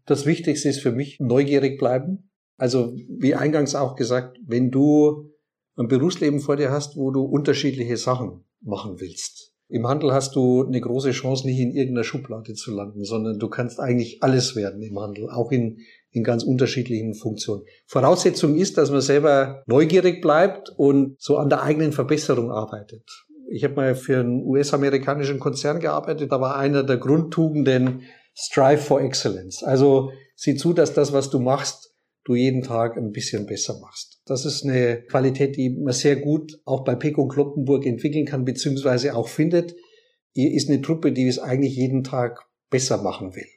Das 0.06 0.26
Wichtigste 0.26 0.68
ist 0.68 0.80
für 0.80 0.92
mich 0.92 1.18
neugierig 1.18 1.78
bleiben. 1.78 2.30
Also 2.56 2.92
wie 3.08 3.34
eingangs 3.34 3.74
auch 3.74 3.96
gesagt, 3.96 4.38
wenn 4.46 4.70
du 4.70 5.30
ein 5.76 5.88
Berufsleben 5.88 6.40
vor 6.40 6.56
dir 6.56 6.70
hast, 6.70 6.96
wo 6.96 7.10
du 7.10 7.22
unterschiedliche 7.22 7.96
Sachen 7.96 8.44
machen 8.60 9.00
willst. 9.00 9.49
Im 9.70 9.86
Handel 9.86 10.12
hast 10.12 10.36
du 10.36 10.64
eine 10.66 10.80
große 10.80 11.12
Chance, 11.12 11.46
nicht 11.46 11.60
in 11.60 11.70
irgendeiner 11.70 12.04
Schublade 12.04 12.54
zu 12.54 12.72
landen, 12.72 13.04
sondern 13.04 13.38
du 13.38 13.48
kannst 13.48 13.80
eigentlich 13.80 14.22
alles 14.22 14.56
werden 14.56 14.82
im 14.82 14.98
Handel, 14.98 15.30
auch 15.30 15.50
in 15.52 15.78
in 16.12 16.24
ganz 16.24 16.42
unterschiedlichen 16.42 17.14
Funktionen. 17.14 17.64
Voraussetzung 17.86 18.56
ist, 18.56 18.78
dass 18.78 18.90
man 18.90 19.00
selber 19.00 19.62
neugierig 19.66 20.20
bleibt 20.20 20.70
und 20.70 21.20
so 21.20 21.36
an 21.36 21.48
der 21.48 21.62
eigenen 21.62 21.92
Verbesserung 21.92 22.50
arbeitet. 22.50 23.02
Ich 23.50 23.64
habe 23.64 23.74
mal 23.74 23.94
für 23.94 24.20
einen 24.20 24.44
US-amerikanischen 24.44 25.38
Konzern 25.38 25.80
gearbeitet, 25.80 26.30
da 26.30 26.40
war 26.40 26.56
einer 26.56 26.82
der 26.82 26.98
Grundtugenden 26.98 28.02
Strive 28.34 28.78
for 28.78 29.00
Excellence. 29.00 29.62
Also 29.62 30.12
sieh 30.36 30.56
zu, 30.56 30.72
dass 30.72 30.94
das, 30.94 31.12
was 31.12 31.30
du 31.30 31.40
machst, 31.40 31.94
du 32.24 32.34
jeden 32.34 32.62
Tag 32.62 32.96
ein 32.96 33.12
bisschen 33.12 33.46
besser 33.46 33.78
machst. 33.80 34.09
Das 34.30 34.44
ist 34.44 34.62
eine 34.64 35.02
Qualität, 35.02 35.56
die 35.56 35.70
man 35.70 35.92
sehr 35.92 36.14
gut 36.14 36.60
auch 36.64 36.84
bei 36.84 36.94
Peko 36.94 37.26
Kloppenburg 37.26 37.84
entwickeln 37.84 38.26
kann, 38.26 38.44
beziehungsweise 38.44 39.16
auch 39.16 39.26
findet. 39.26 39.74
Ihr 40.34 40.52
ist 40.52 40.68
eine 40.68 40.80
Truppe, 40.80 41.10
die 41.10 41.26
es 41.26 41.40
eigentlich 41.40 41.74
jeden 41.74 42.04
Tag 42.04 42.46
besser 42.70 43.02
machen 43.02 43.34
will. 43.34 43.48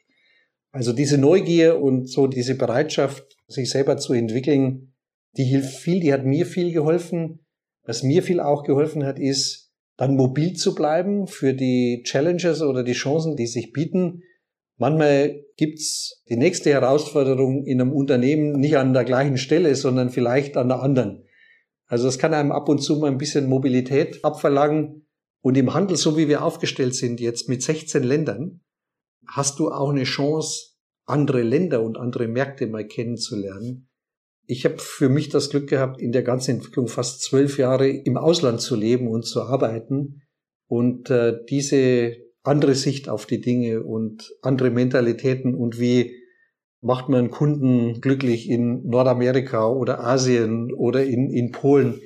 Also 0.71 0.91
diese 0.91 1.19
Neugier 1.19 1.79
und 1.79 2.09
so 2.09 2.25
diese 2.25 2.55
Bereitschaft, 2.55 3.37
sich 3.47 3.69
selber 3.69 3.97
zu 3.97 4.13
entwickeln, 4.13 4.95
die 5.37 5.43
hilft 5.43 5.77
viel, 5.77 5.99
die 5.99 6.11
hat 6.11 6.25
mir 6.25 6.47
viel 6.47 6.73
geholfen. 6.73 7.45
Was 7.83 8.01
mir 8.01 8.23
viel 8.23 8.39
auch 8.39 8.63
geholfen 8.63 9.05
hat, 9.05 9.19
ist, 9.19 9.71
dann 9.95 10.15
mobil 10.15 10.53
zu 10.53 10.73
bleiben 10.73 11.27
für 11.27 11.53
die 11.53 12.01
Challenges 12.03 12.63
oder 12.63 12.83
die 12.83 12.93
Chancen, 12.93 13.35
die 13.35 13.45
sich 13.45 13.73
bieten. 13.73 14.23
Manchmal 14.77 15.43
gibt's 15.55 16.23
die 16.29 16.35
nächste 16.35 16.71
Herausforderung 16.71 17.65
in 17.65 17.79
einem 17.79 17.91
Unternehmen 17.91 18.59
nicht 18.59 18.77
an 18.77 18.93
der 18.93 19.05
gleichen 19.05 19.37
Stelle, 19.37 19.75
sondern 19.75 20.09
vielleicht 20.09 20.57
an 20.57 20.69
der 20.69 20.81
anderen. 20.81 21.25
Also 21.85 22.07
es 22.07 22.17
kann 22.17 22.33
einem 22.33 22.51
ab 22.51 22.69
und 22.69 22.79
zu 22.79 22.97
mal 22.97 23.11
ein 23.11 23.17
bisschen 23.17 23.47
Mobilität 23.47 24.23
abverlangen. 24.25 25.07
Und 25.41 25.57
im 25.57 25.73
Handel, 25.73 25.97
so 25.97 26.17
wie 26.17 26.27
wir 26.27 26.43
aufgestellt 26.43 26.95
sind 26.95 27.19
jetzt 27.19 27.49
mit 27.49 27.61
16 27.61 28.01
Ländern, 28.01 28.61
hast 29.27 29.59
du 29.59 29.69
auch 29.69 29.89
eine 29.89 30.03
Chance, 30.03 30.71
andere 31.05 31.43
Länder 31.43 31.83
und 31.83 31.97
andere 31.97 32.27
Märkte 32.27 32.67
mal 32.67 32.87
kennenzulernen. 32.87 33.89
Ich 34.45 34.65
habe 34.65 34.77
für 34.79 35.09
mich 35.09 35.29
das 35.29 35.49
Glück 35.49 35.69
gehabt, 35.69 36.01
in 36.01 36.11
der 36.11 36.23
ganzen 36.23 36.55
Entwicklung 36.55 36.87
fast 36.87 37.21
zwölf 37.21 37.57
Jahre 37.57 37.89
im 37.89 38.17
Ausland 38.17 38.61
zu 38.61 38.75
leben 38.75 39.07
und 39.07 39.23
zu 39.23 39.43
arbeiten 39.43 40.21
und 40.67 41.09
äh, 41.09 41.37
diese 41.49 42.15
andere 42.43 42.75
Sicht 42.75 43.09
auf 43.09 43.25
die 43.25 43.41
Dinge 43.41 43.83
und 43.83 44.33
andere 44.41 44.69
Mentalitäten 44.69 45.55
und 45.55 45.79
wie 45.79 46.23
macht 46.81 47.07
man 47.07 47.31
Kunden 47.31 48.01
glücklich 48.01 48.49
in 48.49 48.87
Nordamerika 48.87 49.67
oder 49.67 50.03
Asien 50.03 50.73
oder 50.73 51.03
in, 51.03 51.29
in 51.29 51.51
Polen. 51.51 52.01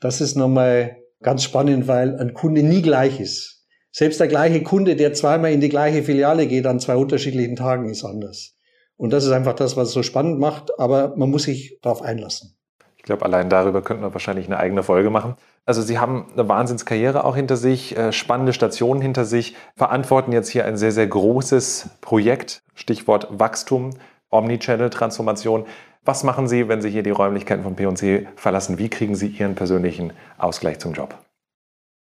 Das 0.00 0.22
ist 0.22 0.36
nochmal 0.36 0.96
ganz 1.20 1.44
spannend, 1.44 1.86
weil 1.86 2.18
ein 2.18 2.32
Kunde 2.32 2.62
nie 2.62 2.80
gleich 2.80 3.20
ist. 3.20 3.66
Selbst 3.90 4.20
der 4.20 4.28
gleiche 4.28 4.62
Kunde, 4.62 4.96
der 4.96 5.12
zweimal 5.12 5.52
in 5.52 5.60
die 5.60 5.68
gleiche 5.68 6.02
Filiale 6.02 6.46
geht 6.46 6.66
an 6.66 6.80
zwei 6.80 6.96
unterschiedlichen 6.96 7.56
Tagen, 7.56 7.90
ist 7.90 8.04
anders. 8.04 8.56
Und 8.96 9.12
das 9.12 9.24
ist 9.24 9.32
einfach 9.32 9.52
das, 9.52 9.76
was 9.76 9.88
es 9.88 9.94
so 9.94 10.02
spannend 10.02 10.38
macht, 10.38 10.78
aber 10.78 11.14
man 11.16 11.30
muss 11.30 11.42
sich 11.42 11.78
darauf 11.82 12.00
einlassen. 12.00 12.56
Ich 12.96 13.02
glaube, 13.02 13.24
allein 13.24 13.50
darüber 13.50 13.82
könnten 13.82 14.02
wir 14.02 14.14
wahrscheinlich 14.14 14.46
eine 14.46 14.58
eigene 14.58 14.82
Folge 14.82 15.10
machen. 15.10 15.36
Also 15.64 15.80
Sie 15.82 15.98
haben 15.98 16.26
eine 16.32 16.48
Wahnsinnskarriere 16.48 17.24
auch 17.24 17.36
hinter 17.36 17.56
sich, 17.56 17.96
äh, 17.96 18.12
spannende 18.12 18.52
Stationen 18.52 19.00
hinter 19.00 19.24
sich, 19.24 19.54
verantworten 19.76 20.32
jetzt 20.32 20.48
hier 20.48 20.64
ein 20.64 20.76
sehr, 20.76 20.92
sehr 20.92 21.06
großes 21.06 21.90
Projekt, 22.00 22.62
Stichwort 22.74 23.28
Wachstum, 23.30 23.90
Omnichannel-Transformation. 24.30 25.66
Was 26.04 26.24
machen 26.24 26.48
Sie, 26.48 26.68
wenn 26.68 26.82
Sie 26.82 26.90
hier 26.90 27.04
die 27.04 27.10
Räumlichkeiten 27.10 27.62
von 27.62 27.76
P&C 27.76 28.26
verlassen? 28.34 28.78
Wie 28.78 28.88
kriegen 28.88 29.14
Sie 29.14 29.28
Ihren 29.28 29.54
persönlichen 29.54 30.12
Ausgleich 30.36 30.80
zum 30.80 30.94
Job? 30.94 31.16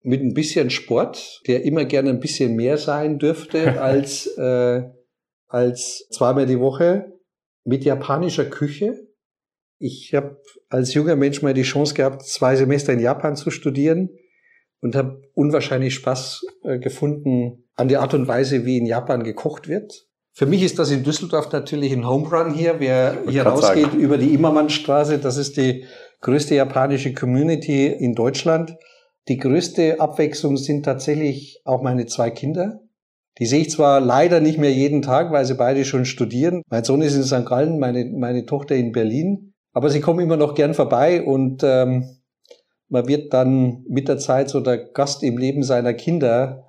mit 0.03 0.23
ein 0.23 0.35
bisschen 0.35 0.71
Sport, 0.71 1.43
der 1.47 1.65
immer 1.65 1.85
gerne 1.85 2.11
ein 2.11 2.21
bisschen 2.21 2.57
mehr 2.57 2.79
sein 2.79 3.19
dürfte 3.19 3.81
als, 3.83 4.27
äh, 4.39 4.83
als 5.49 6.09
zweimal 6.11 6.47
die 6.47 6.61
Woche, 6.61 7.13
mit 7.65 7.85
japanischer 7.85 8.47
Küche. 8.47 9.08
Ich 9.79 10.13
habe 10.15 10.41
als 10.69 10.95
junger 10.95 11.17
Mensch 11.17 11.43
mal 11.43 11.55
die 11.55 11.63
Chance 11.63 11.95
gehabt, 11.95 12.23
zwei 12.23 12.57
Semester 12.57 12.93
in 12.93 13.01
Japan 13.01 13.37
zu 13.37 13.51
studieren 13.51 14.11
und 14.81 14.97
habe 14.97 15.23
unwahrscheinlich 15.35 15.95
Spaß 15.95 16.45
äh, 16.65 16.79
gefunden 16.79 17.69
an 17.75 17.89
der 17.89 18.01
Art 18.01 18.15
und 18.15 18.27
Weise, 18.27 18.65
wie 18.65 18.79
in 18.79 18.87
Japan 18.87 19.23
gekocht 19.23 19.69
wird. 19.69 20.09
Für 20.33 20.47
mich 20.47 20.63
ist 20.63 20.79
das 20.79 20.91
in 20.91 21.03
Düsseldorf 21.03 21.51
natürlich 21.53 21.93
ein 21.93 22.07
Home 22.07 22.29
Run 22.29 22.55
hier. 22.55 22.77
Wer 22.79 23.25
hier 23.29 23.45
rausgeht 23.45 23.87
sagen. 23.87 23.99
über 23.99 24.19
die 24.19 24.35
Immermannstraße, 24.35 25.19
das 25.19 25.37
ist 25.37 25.57
die 25.57 25.85
größte 26.21 26.55
japanische 26.55 27.13
Community 27.13 27.87
in 27.87 28.15
Deutschland. 28.15 28.77
Die 29.29 29.37
größte 29.37 30.01
Abwechslung 30.01 30.57
sind 30.57 30.85
tatsächlich 30.85 31.61
auch 31.65 31.83
meine 31.83 32.07
zwei 32.07 32.31
Kinder. 32.31 32.81
Die 33.39 33.47
sehe 33.47 33.63
ich 33.63 33.71
zwar 33.71 34.01
leider 34.01 34.41
nicht 34.41 34.59
mehr 34.59 34.73
jeden 34.73 35.03
Tag, 35.03 35.33
weil 35.33 35.45
sie 35.45 35.55
beide 35.55 35.85
schon 35.85 36.05
studieren. 36.05 36.63
Mein 36.71 36.85
Sohn 36.85 37.03
ist 37.03 37.15
in 37.15 37.23
St. 37.23 37.47
Gallen, 37.47 37.79
meine, 37.79 38.05
meine 38.05 38.47
Tochter 38.47 38.75
in 38.75 38.93
Berlin. 38.93 39.55
Aber 39.73 39.91
sie 39.91 40.01
kommen 40.01 40.21
immer 40.21 40.37
noch 40.37 40.55
gern 40.55 40.75
vorbei 40.75 41.23
und 41.23 41.63
ähm, 41.63 42.07
man 42.89 43.07
wird 43.07 43.35
dann 43.35 43.85
mit 43.89 44.09
der 44.09 44.19
Zeit 44.19 44.49
so 44.49 44.61
der 44.61 44.79
Gast 44.79 45.23
im 45.23 45.37
Leben 45.37 45.63
seiner 45.63 45.95
Kinder 45.95 46.65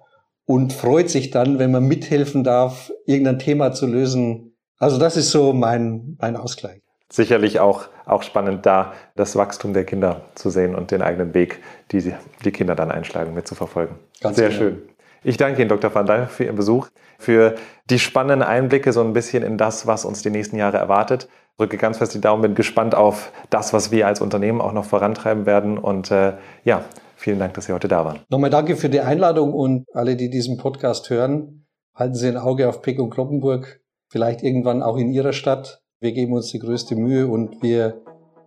und 0.45 0.73
freut 0.73 1.09
sich 1.09 1.31
dann, 1.31 1.59
wenn 1.59 1.71
man 1.71 1.85
mithelfen 1.85 2.43
darf, 2.43 2.91
irgendein 3.05 3.39
Thema 3.39 3.71
zu 3.71 3.87
lösen. 3.87 4.57
Also 4.77 4.97
das 4.97 5.17
ist 5.17 5.31
so 5.31 5.53
mein, 5.53 6.17
mein 6.19 6.35
Ausgleich 6.35 6.81
sicherlich 7.11 7.59
auch, 7.59 7.87
auch 8.05 8.23
spannend, 8.23 8.65
da 8.65 8.93
das 9.15 9.35
Wachstum 9.35 9.73
der 9.73 9.83
Kinder 9.83 10.21
zu 10.35 10.49
sehen 10.49 10.75
und 10.75 10.91
den 10.91 11.01
eigenen 11.01 11.33
Weg, 11.33 11.59
die 11.91 12.13
die 12.45 12.51
Kinder 12.51 12.75
dann 12.75 12.91
einschlagen, 12.91 13.33
mitzuverfolgen. 13.33 13.95
Ganz 14.21 14.37
Sehr 14.37 14.49
genau. 14.49 14.59
schön. 14.59 14.81
Ich 15.23 15.35
danke 15.35 15.61
Ihnen, 15.61 15.69
Dr. 15.69 15.93
van 15.93 16.05
Dijk, 16.05 16.29
für 16.29 16.45
Ihren 16.45 16.55
Besuch, 16.55 16.87
für 17.17 17.55
die 17.89 17.99
spannenden 17.99 18.47
Einblicke 18.47 18.93
so 18.93 19.01
ein 19.01 19.11
bisschen 19.11 19.43
in 19.43 19.57
das, 19.57 19.85
was 19.85 20.05
uns 20.05 20.21
die 20.21 20.29
nächsten 20.29 20.55
Jahre 20.55 20.77
erwartet. 20.77 21.27
Drücke 21.59 21.77
ganz 21.77 21.97
fest 21.97 22.13
die 22.13 22.21
Daumen, 22.21 22.41
bin 22.41 22.55
gespannt 22.55 22.95
auf 22.95 23.31
das, 23.49 23.73
was 23.73 23.91
wir 23.91 24.07
als 24.07 24.21
Unternehmen 24.21 24.61
auch 24.61 24.71
noch 24.71 24.85
vorantreiben 24.85 25.45
werden. 25.45 25.77
Und 25.77 26.09
äh, 26.09 26.33
ja, 26.63 26.85
vielen 27.15 27.39
Dank, 27.39 27.53
dass 27.53 27.65
Sie 27.65 27.73
heute 27.73 27.87
da 27.87 28.05
waren. 28.05 28.19
Nochmal 28.29 28.49
danke 28.49 28.75
für 28.75 28.89
die 28.89 29.01
Einladung 29.01 29.53
und 29.53 29.85
alle, 29.93 30.15
die 30.15 30.29
diesen 30.29 30.57
Podcast 30.57 31.09
hören, 31.09 31.67
halten 31.93 32.15
Sie 32.15 32.27
ein 32.27 32.37
Auge 32.37 32.69
auf 32.69 32.81
Pick 32.81 32.99
und 32.99 33.09
Kloppenburg, 33.09 33.81
vielleicht 34.07 34.41
irgendwann 34.41 34.81
auch 34.81 34.97
in 34.97 35.11
Ihrer 35.11 35.33
Stadt. 35.33 35.81
Wir 35.99 36.13
geben 36.13 36.33
uns 36.33 36.49
die 36.51 36.59
größte 36.59 36.95
Mühe 36.95 37.27
und 37.27 37.61
wir 37.61 38.01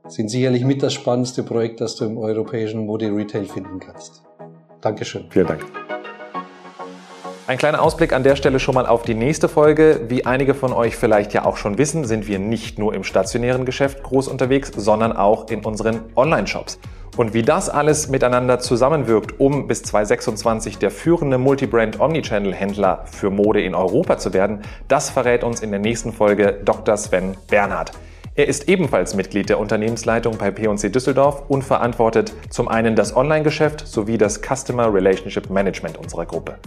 sind 0.09 0.31
sicherlich 0.31 0.65
mit 0.65 0.83
das 0.83 0.95
spannendste 0.95 1.43
Projekt, 1.43 1.81
das 1.81 1.97
du 1.97 2.07
im 2.07 2.17
europäischen 2.17 2.87
Mode-Retail 2.87 3.45
finden 3.45 3.79
kannst. 3.79 4.23
Dankeschön. 4.81 5.27
Vielen 5.31 5.47
Dank. 5.47 5.82
Ein 7.49 7.59
kleiner 7.59 7.83
Ausblick 7.83 8.13
an 8.13 8.23
der 8.23 8.37
Stelle 8.37 8.61
schon 8.61 8.77
mal 8.77 8.87
auf 8.87 9.03
die 9.03 9.15
nächste 9.15 9.49
Folge. 9.49 10.03
Wie 10.07 10.25
einige 10.25 10.55
von 10.55 10.73
euch 10.73 10.95
vielleicht 10.97 11.35
ja 11.35 11.45
auch 11.45 11.57
schon 11.57 11.77
wissen, 11.77 12.05
sind 12.05 12.29
wir 12.29 12.39
nicht 12.39 12.79
nur 12.79 12.95
im 12.95 13.03
stationären 13.03 13.65
Geschäft 13.65 14.05
groß 14.05 14.29
unterwegs, 14.29 14.71
sondern 14.77 15.13
auch 15.13 15.51
in 15.51 15.65
unseren 15.65 16.03
Online-Shops. 16.15 16.79
Und 17.17 17.35
wie 17.35 17.43
das 17.43 17.69
alles 17.69 18.09
miteinander 18.09 18.61
zusammenwirkt, 18.61 19.41
um 19.41 19.67
bis 19.67 19.83
2026 19.83 20.79
der 20.79 20.93
führende 20.93 21.37
Multibrand 21.37 21.99
Omnichannel-Händler 21.99 23.07
für 23.07 23.31
Mode 23.31 23.61
in 23.61 23.75
Europa 23.75 24.19
zu 24.19 24.33
werden, 24.33 24.61
das 24.87 25.11
verrät 25.11 25.43
uns 25.43 25.63
in 25.63 25.73
der 25.73 25.81
nächsten 25.81 26.13
Folge 26.13 26.61
Dr. 26.65 26.97
Sven 26.97 27.37
Bernhard. 27.51 27.91
Er 28.37 28.47
ist 28.47 28.69
ebenfalls 28.69 29.17
Mitglied 29.17 29.49
der 29.49 29.59
Unternehmensleitung 29.59 30.39
bei 30.39 30.53
P&C 30.53 30.91
Düsseldorf 30.91 31.43
und 31.49 31.65
verantwortet 31.65 32.33
zum 32.51 32.69
einen 32.69 32.95
das 32.95 33.17
Online-Geschäft 33.17 33.87
sowie 33.87 34.17
das 34.17 34.41
Customer 34.41 34.95
Relationship 34.95 35.51
Management 35.51 35.99
unserer 35.99 36.25
Gruppe. 36.25 36.59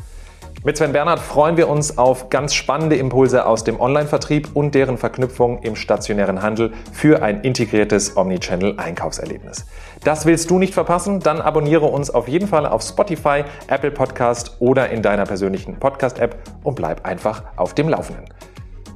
Mit 0.65 0.77
Sven 0.77 0.93
Bernhard 0.93 1.19
freuen 1.19 1.57
wir 1.57 1.69
uns 1.69 1.99
auf 1.99 2.31
ganz 2.31 2.55
spannende 2.55 2.95
Impulse 2.95 3.45
aus 3.45 3.63
dem 3.63 3.79
Online-Vertrieb 3.79 4.49
und 4.55 4.73
deren 4.73 4.97
Verknüpfung 4.97 5.61
im 5.61 5.75
stationären 5.75 6.41
Handel 6.41 6.73
für 6.91 7.21
ein 7.21 7.41
integriertes 7.41 8.17
Omnichannel-Einkaufserlebnis. 8.17 9.67
Das 10.03 10.25
willst 10.25 10.49
du 10.49 10.57
nicht 10.57 10.73
verpassen? 10.73 11.19
Dann 11.19 11.39
abonniere 11.39 11.85
uns 11.85 12.09
auf 12.09 12.27
jeden 12.27 12.47
Fall 12.47 12.65
auf 12.65 12.81
Spotify, 12.81 13.43
Apple 13.67 13.91
Podcast 13.91 14.55
oder 14.57 14.89
in 14.89 15.03
deiner 15.03 15.25
persönlichen 15.25 15.75
Podcast-App 15.75 16.35
und 16.63 16.73
bleib 16.73 17.05
einfach 17.05 17.43
auf 17.57 17.75
dem 17.75 17.87
Laufenden. 17.87 18.25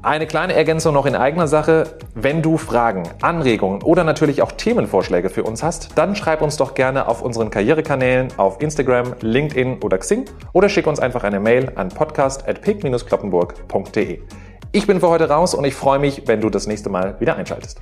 Eine 0.01 0.27
kleine 0.27 0.53
Ergänzung 0.53 0.93
noch 0.93 1.05
in 1.05 1.13
eigener 1.13 1.49
Sache. 1.49 1.97
Wenn 2.15 2.41
du 2.41 2.57
Fragen, 2.57 3.03
Anregungen 3.21 3.83
oder 3.83 4.05
natürlich 4.05 4.41
auch 4.41 4.53
Themenvorschläge 4.53 5.29
für 5.29 5.43
uns 5.43 5.61
hast, 5.61 5.97
dann 5.97 6.15
schreib 6.15 6.41
uns 6.41 6.55
doch 6.55 6.73
gerne 6.73 7.09
auf 7.09 7.21
unseren 7.21 7.49
Karrierekanälen 7.49 8.29
auf 8.37 8.61
Instagram, 8.61 9.15
LinkedIn 9.19 9.79
oder 9.83 9.97
Xing 9.97 10.23
oder 10.53 10.69
schick 10.69 10.87
uns 10.87 11.01
einfach 11.01 11.25
eine 11.25 11.41
Mail 11.41 11.73
an 11.75 11.89
podcast.pig-kloppenburg.de. 11.89 14.21
Ich 14.71 14.87
bin 14.87 15.01
für 15.01 15.09
heute 15.09 15.27
raus 15.27 15.53
und 15.53 15.65
ich 15.65 15.75
freue 15.75 15.99
mich, 15.99 16.23
wenn 16.27 16.39
du 16.39 16.49
das 16.49 16.65
nächste 16.65 16.89
Mal 16.89 17.19
wieder 17.19 17.35
einschaltest. 17.35 17.81